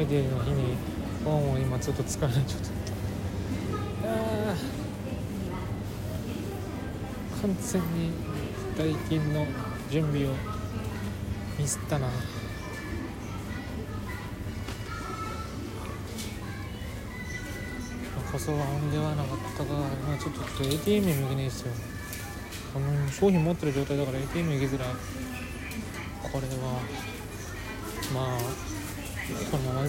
[0.00, 0.74] ンポイデーの日に
[1.26, 2.70] ワンを今ちょっと使えない状態
[4.04, 8.12] あー完全に
[8.76, 9.46] 代金の
[9.90, 10.30] 準備を
[11.58, 12.08] ミスったな。
[18.32, 21.72] こそはんではなかったが、まあ、ちょっとちょっと ATM に向けないですよ。
[22.76, 24.88] あの商品持ってる状態だから ATM 行きづらい。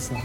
[0.02, 0.24] ですね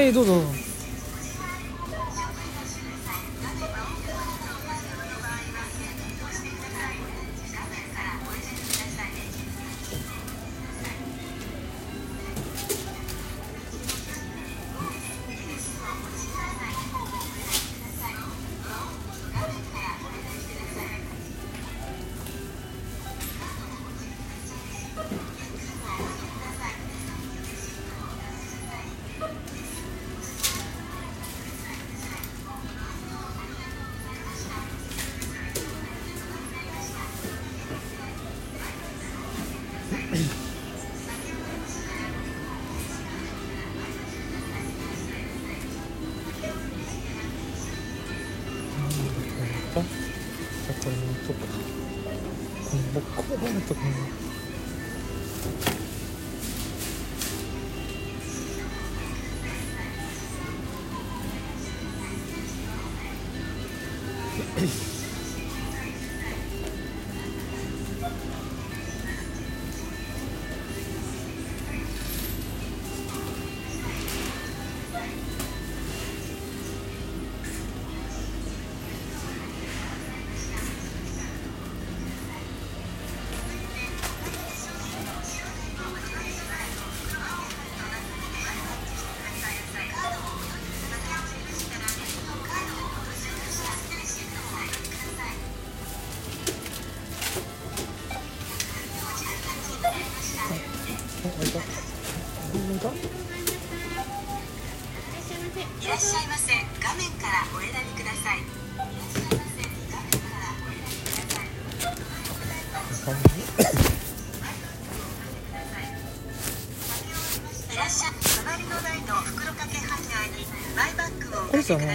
[0.00, 0.12] え？
[0.12, 0.63] どうぞ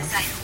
[0.02, 0.39] はい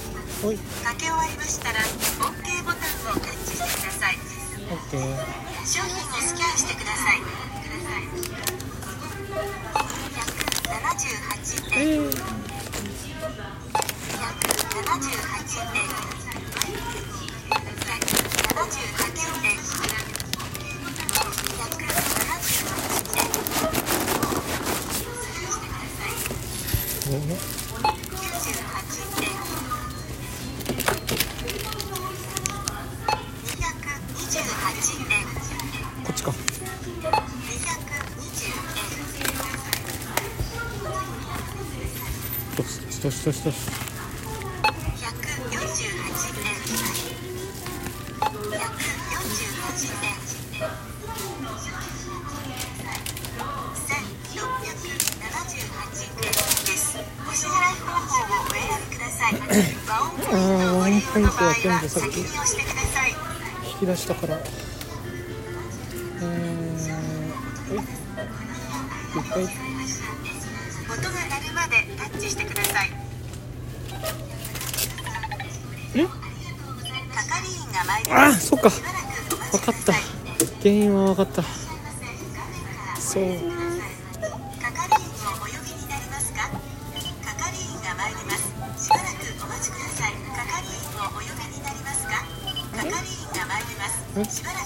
[43.25, 43.55] しよしよしよし
[57.27, 59.33] お支払い方法をお選びください。
[60.31, 60.35] あ
[60.75, 62.19] ワンポイントは全部さっき。
[62.19, 62.25] 引
[63.79, 66.25] き出したからえー、
[67.65, 67.77] はいい
[69.19, 69.49] っぱい音
[71.01, 73.04] が鳴るまでタッチしてください。
[75.95, 75.97] え？
[75.97, 76.05] 係
[77.47, 78.37] 員が参ります。
[78.37, 78.69] あそっか。
[78.69, 79.93] 分かった。
[80.61, 81.43] 原因は分かった。
[82.99, 83.23] そう。
[94.15, 94.64] 係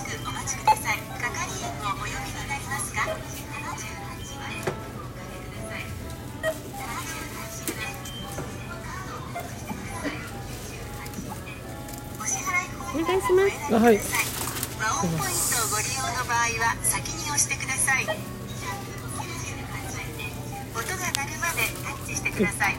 [13.80, 13.96] はい。
[13.96, 18.04] ワンポイントをご利用の場合は先に押してください。
[20.76, 22.76] お音が鳴るまでタッチしてください。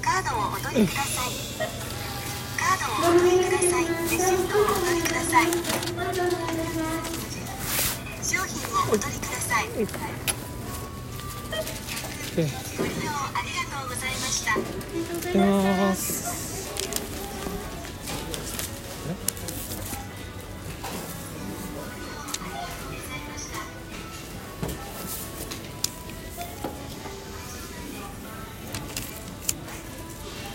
[0.00, 1.30] カードをお取りください。
[2.56, 3.84] カードをお取りください。
[3.84, 5.46] レシートをお取りください。
[8.24, 9.68] 商品をお取りください。
[12.32, 12.48] で
[12.78, 14.56] ご利用ありがとうございました
[15.92, 16.32] ます。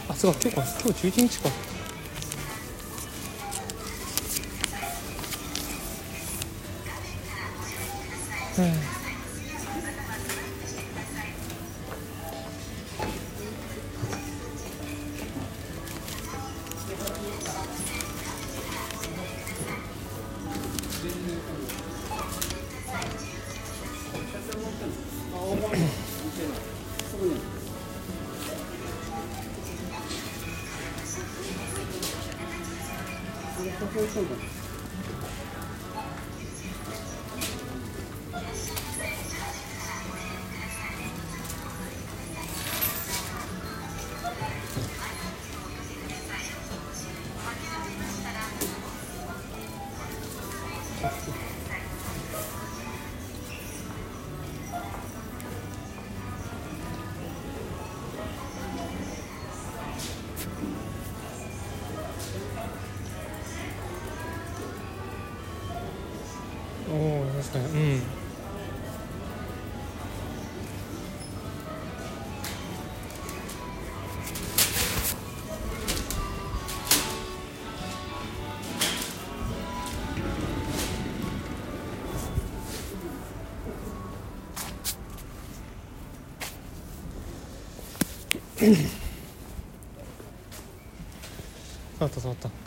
[0.09, 1.66] あそうか今日か今日11日か。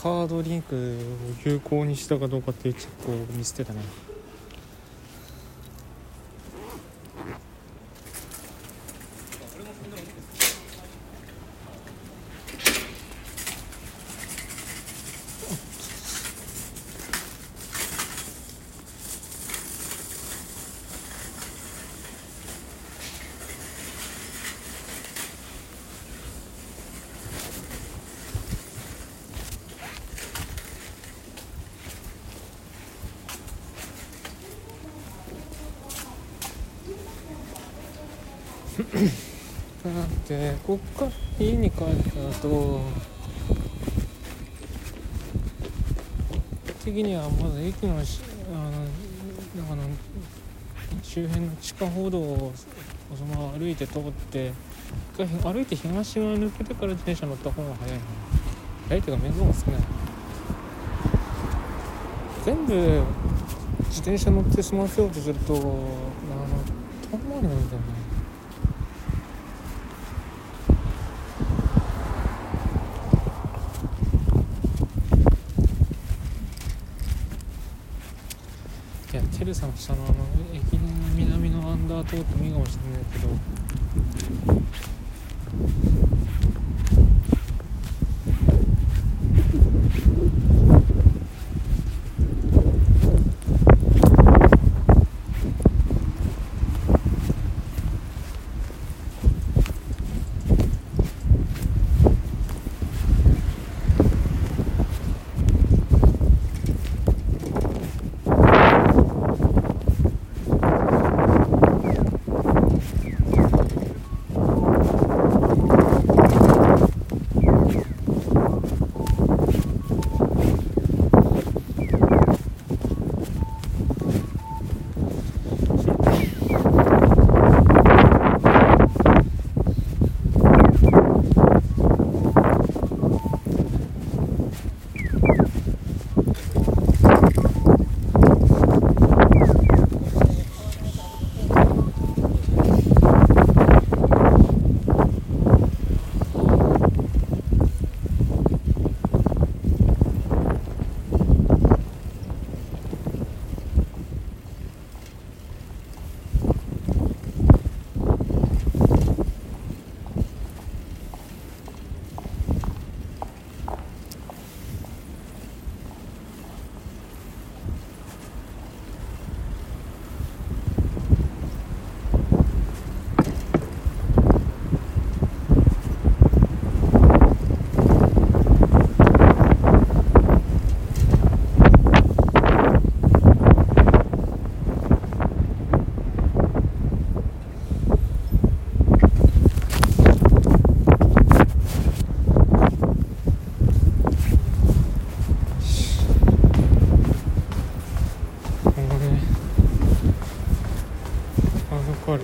[0.01, 0.79] カードリンクを
[1.45, 3.83] 有効にしたかどうかっていうチェックを見捨てたな
[38.93, 42.81] だってこっから家に帰った後
[46.85, 48.21] 的にはまだ駅のし
[48.53, 49.83] あのなんかの
[51.03, 52.53] 周辺の地下歩道を
[53.17, 54.53] そのまま歩いて通って
[55.15, 58.01] 一回歩いて東側抜けてから自転車乗った方が早いな。
[58.89, 59.81] 早いっていうか面倒が少ない。
[62.45, 62.75] 全部
[63.89, 65.91] 自転車乗って済ませようとすると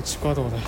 [0.06, 0.62] 地下道だよ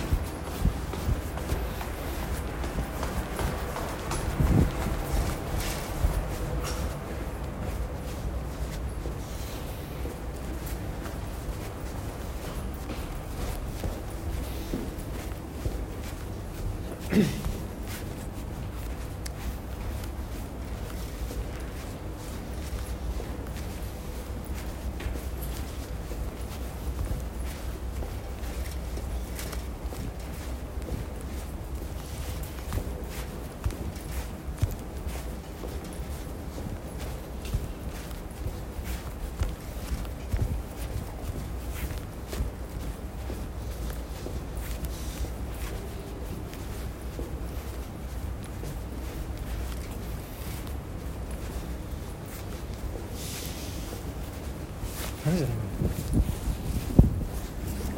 [55.29, 55.57] 何じゃない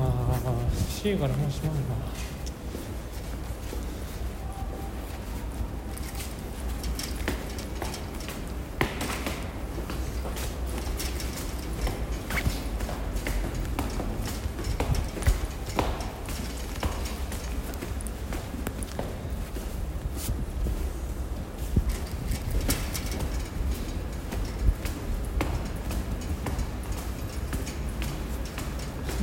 [0.00, 0.40] あ
[1.10, 1.80] あ C からもうしまうな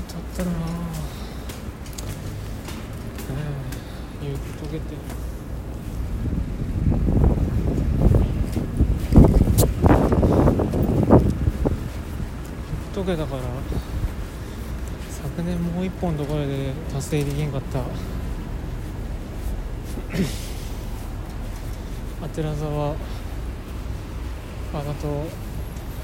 [0.08, 0.64] だったらなね
[4.24, 4.96] え雪溶けて
[12.94, 13.42] 雪溶けたから
[15.10, 17.80] 昨年もう一本のところで達成できんかった。
[17.80, 17.84] あ
[22.36, 22.96] 寺沢あ
[24.74, 24.82] と、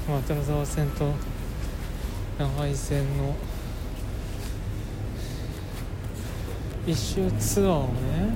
[0.08, 1.12] まあ、寺沢線と
[2.38, 3.36] 長井線の
[6.86, 8.34] 一周ツアーをね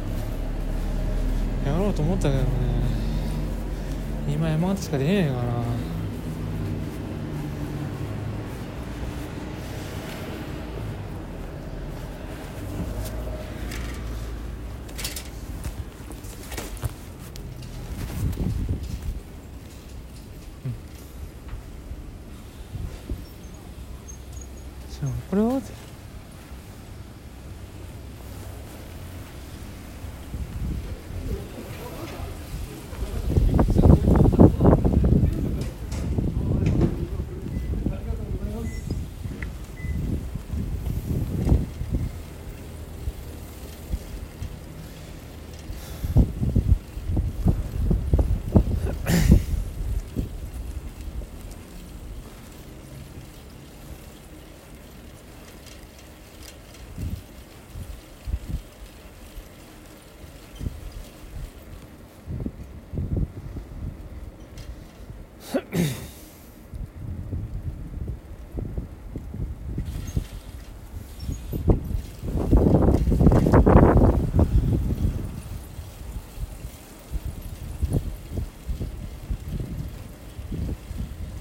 [1.65, 2.40] やろうと思ったけどね。
[4.28, 5.43] 今山形しか出ねえから
[25.01, 25.61] じゃあこれは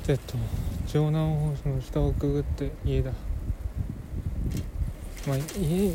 [0.10, 0.36] えっと
[0.88, 3.12] 城南大橋の下をくぐって家だ。
[5.28, 5.94] まあ家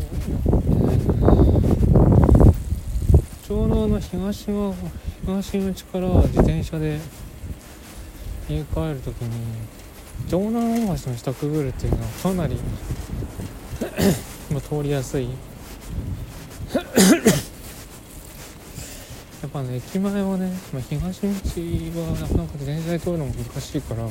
[3.43, 4.75] 城南の東の
[5.25, 6.99] 東口から自転車で
[8.51, 9.31] 家帰るときに
[10.27, 12.59] 城南大橋の下くぐるっていうのはかなり
[14.51, 15.31] まあ通りやすい。
[19.53, 24.09] ぱね駅前はね、まあ、東口はなかなか自転車通るのも難しいから。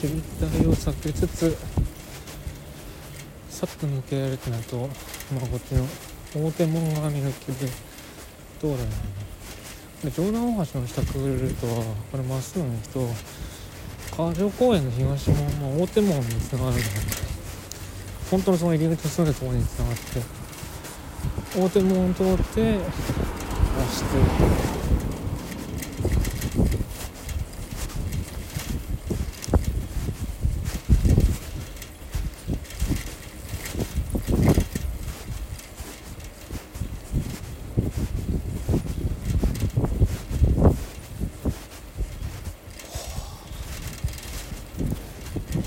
[0.00, 1.56] 渋滞を避けつつ
[3.50, 5.84] さっと抜けられるってなると、まあ、こっちの
[6.48, 7.89] 大手門が見抜けで。
[8.60, 8.92] どうだろうね。
[10.04, 11.84] で城南大橋の下くぐるとこ
[12.14, 13.08] れ真っすぐに行くと
[14.16, 16.84] 川上公園の東門、まあ、大手門につながるんだ
[18.30, 20.00] 本当のその入り口のすぐとこにつながって
[21.58, 22.60] 大手門を通って走って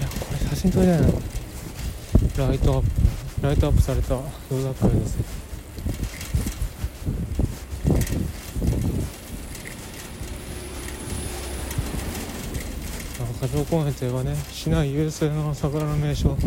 [0.04, 0.10] や
[0.56, 1.12] 真島じゃない
[2.38, 2.84] ライト
[3.68, 5.18] アップライトアップされたヨーダ海です
[13.42, 16.44] 中条公園といえばね市内有数の桜の名所で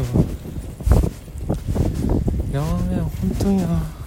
[0.00, 0.24] も
[2.52, 4.02] ラーメン本当にな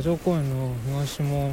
[0.00, 1.52] 海上公園の東も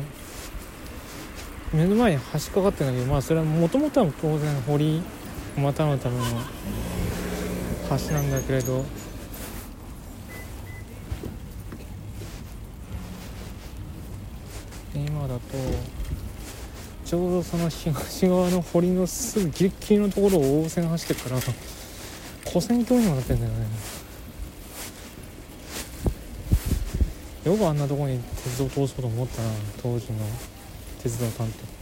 [1.73, 5.01] 目の前に橋かかってんだけどまあそれはもともとは当然堀
[5.57, 6.23] またぐための
[7.89, 8.85] 橋なんだけれど
[14.95, 15.41] 今だと
[17.03, 21.41] ちょうどその東側の堀のすぐギリギリのところを横線走ってるから
[22.47, 23.96] 古線橋にもなってんだよね。
[27.47, 29.47] よくあんなとこに鉄道通そうと思ったな
[29.81, 30.19] 当時の
[31.01, 31.77] 鉄道担当。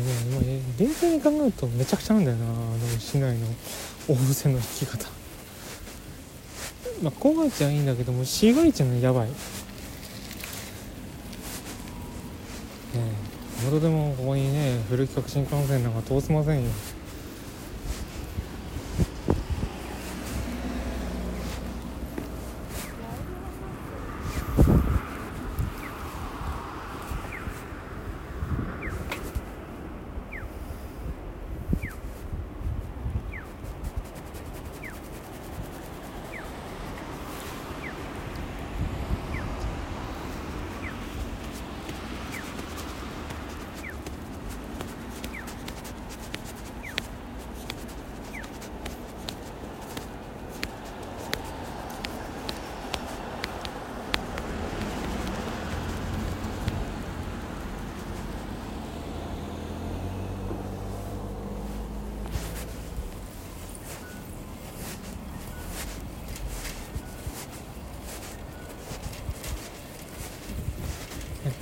[0.00, 0.10] でも
[0.42, 3.46] 今冷静に考えるとめちゃくちゃなんだよなあの市内の
[4.08, 5.08] 大布線の引き方。
[7.00, 9.28] まあ郊外地はいいんだけども市街地のやばい。
[9.28, 9.34] ね
[12.94, 13.00] え
[13.64, 16.70] 元でもここにね古企画新幹線なんか通せませんよ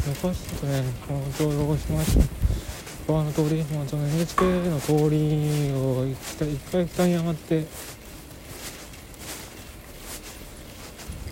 [0.09, 0.83] 昔ちょっとね
[1.79, 2.47] しました。
[3.07, 6.17] 川の通り、まあ、その NHK の通りを一
[6.73, 7.65] 回北に上がって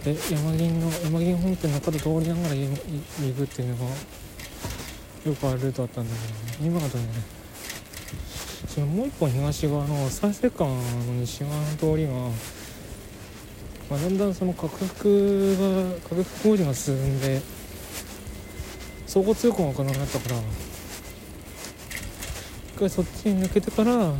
[0.04, 2.68] で山銀の山銀本店の角通りながら行
[3.36, 3.84] くっていうのが
[5.24, 6.68] よくあるルートだったんだけど、ね。
[6.68, 7.04] 今だとね
[8.68, 10.78] そのもう一本東側の再生館の
[11.20, 17.40] 西側の通りが、まあ、だんだんその価格が価格工事が進んで
[19.14, 20.36] 走行通行が可能になったから。
[22.74, 24.12] 一回そっちに抜けてから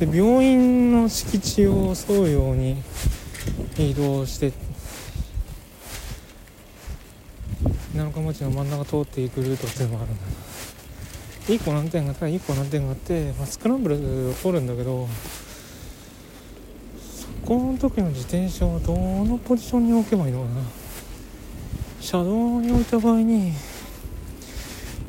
[0.00, 2.82] で病院の敷地を沿うように
[3.78, 4.52] 移動して
[7.94, 10.22] 七日町の真ん中通っていくルートっていうのがあるんだ
[11.46, 15.06] 1個難点があったら1個難点があって、まあ、スクランブルを通るんだけど
[17.00, 20.85] そこの時の自転車をどのポジションに置けばいいのかな。
[22.06, 23.50] 車道に置いた場合に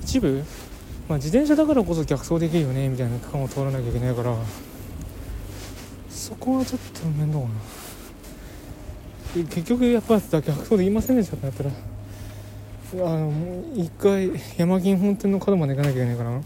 [0.01, 0.43] 一部、
[1.07, 4.35] まあ、自転車だからこそ逆走できるよねみたいな区間を通らなきゃいけないから
[6.09, 7.51] そこはちょっと面倒かな。
[9.45, 11.73] 結局やっぱ逆走できませんでしたってなったらあ
[13.19, 16.41] のもう一回山銀本店の角まで行かなきゃいけないから。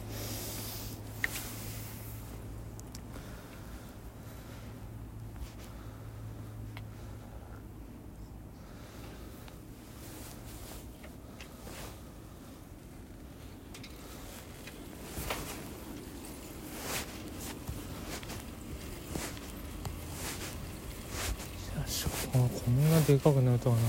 [22.34, 23.82] あこんなでかくなるとはな。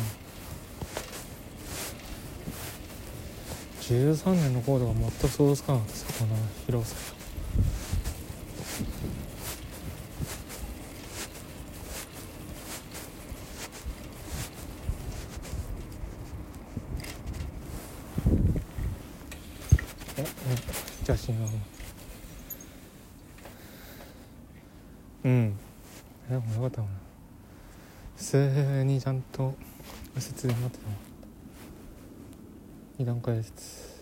[3.81, 5.93] 13年のコードが全く想像つかなかった。
[5.93, 6.37] ですこの
[6.67, 6.95] 広さ。
[21.15, 21.19] が
[25.29, 25.57] ん
[26.29, 26.91] でもよかったもん
[28.17, 29.55] 普通にちゃんと
[30.15, 30.85] 右折で待ってた
[33.07, 33.93] もん二段階右折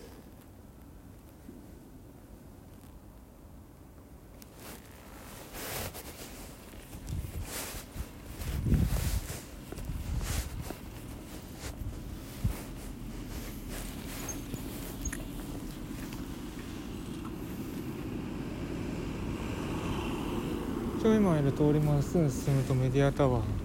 [21.01, 23.60] ちょ今いる通りまっすぐ進むとメディアタワー。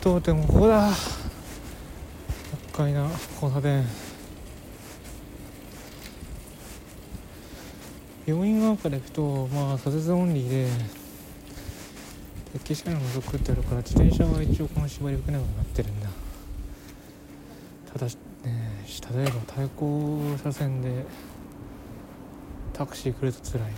[0.00, 0.86] 東門通ってもここだ。
[0.86, 0.96] 厄
[2.72, 3.02] 介な
[3.34, 3.84] 交差点。
[8.26, 10.68] 病院側から行くとまあ左折オンリーで
[12.54, 16.08] 鉄器車両の除くってあるから自転車は一応この縛り受けなくなってるんだ。
[17.92, 18.12] ただね
[19.14, 21.04] 例えば対向車線で
[22.72, 23.72] タクシー来ると辛い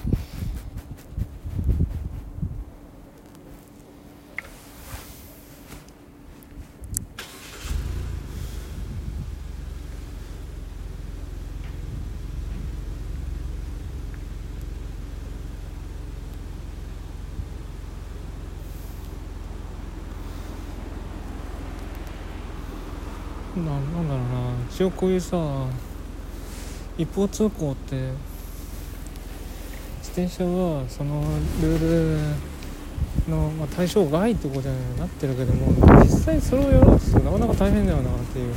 [23.55, 25.37] ななんだろうな一応こういうさ
[26.97, 27.95] 一方通行って
[29.99, 31.23] 自転車はその
[31.61, 32.17] ルー
[33.29, 35.73] ルの、まあ、対象外ってことになってるけども
[36.03, 38.55] 実際それをやろうとするとなかなか大変だよなっていう。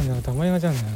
[0.00, 0.86] っぱりなんかたまりがちなんだよ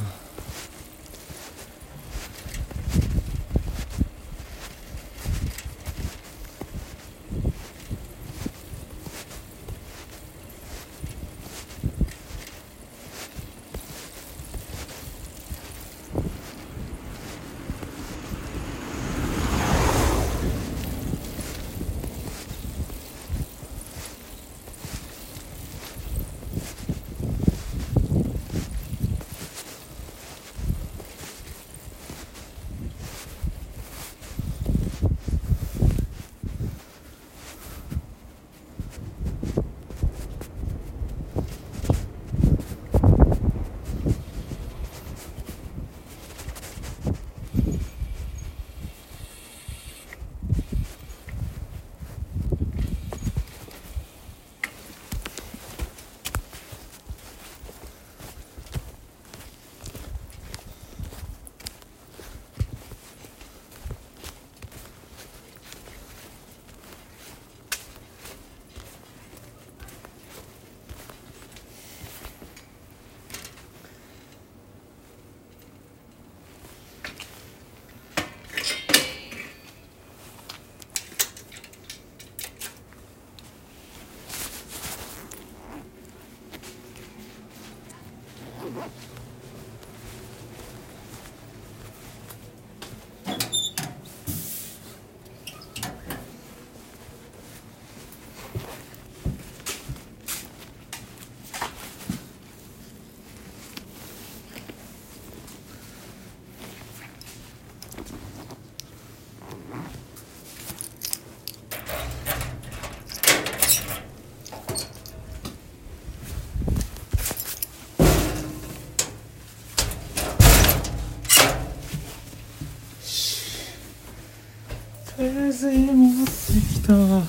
[125.55, 126.33] ず家戻って
[126.75, 126.93] きた。
[126.95, 127.23] わ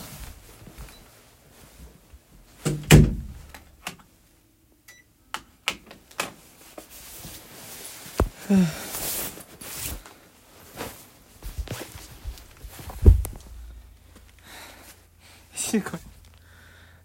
[15.53, 15.99] 1時間。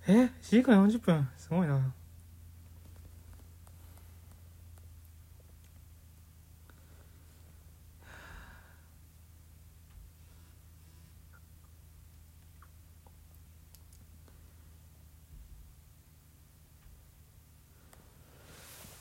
[0.09, 1.29] え？1時間40分？
[1.37, 1.93] すごいな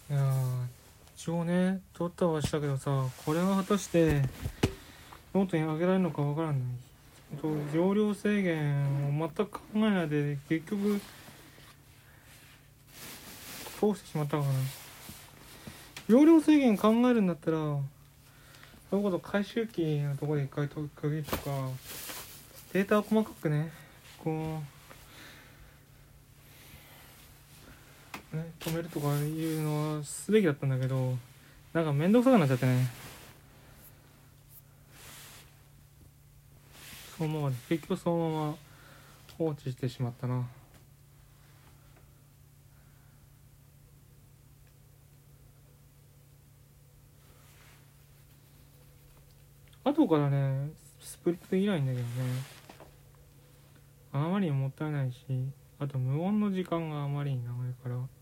[0.10, 0.66] いやー
[1.16, 1.46] 一応
[2.20, 4.22] ね撮ったはしたけどさこれが果たして
[5.34, 6.58] ノートに上げられるのかわからない。
[7.40, 11.00] と容量制限を全く考えないで結局
[13.80, 14.50] 通してしまったかな。
[16.08, 17.84] 容量制限考えるんだったらそ
[18.94, 21.70] ういうこと回収機のところで一回区切るとか
[22.74, 23.72] データを細かくね
[24.18, 24.34] こう
[28.36, 29.10] ね、止めるとかい
[29.56, 31.18] うのはすべきだったんだけど
[31.74, 32.88] なんか面倒くさくなっちゃってね。
[37.18, 38.56] そのまま結局そのまま
[39.38, 40.48] 放置してしまったな。
[49.84, 52.08] 後からねスプリットできないんだけどね。
[54.12, 55.18] あまりにもったいないし
[55.78, 58.19] あと無音の時間があまりに長いから。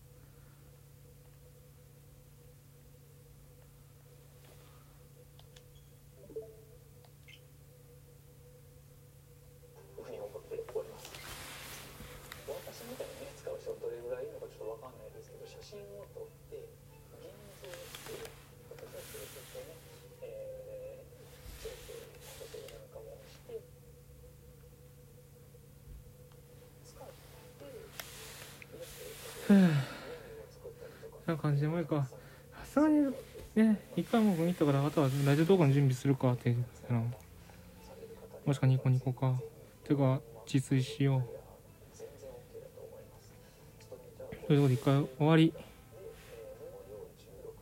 [31.38, 32.06] 感じでもいいか
[32.52, 33.06] さすがに
[33.54, 36.54] ね一回も見たからあとはラジオ動画の準備するかって
[36.90, 37.04] あの。
[38.48, 39.34] もしくはニコニコか。
[39.84, 40.20] てか
[40.50, 41.22] 自炊しよう。
[44.46, 45.52] ということで一回終わり。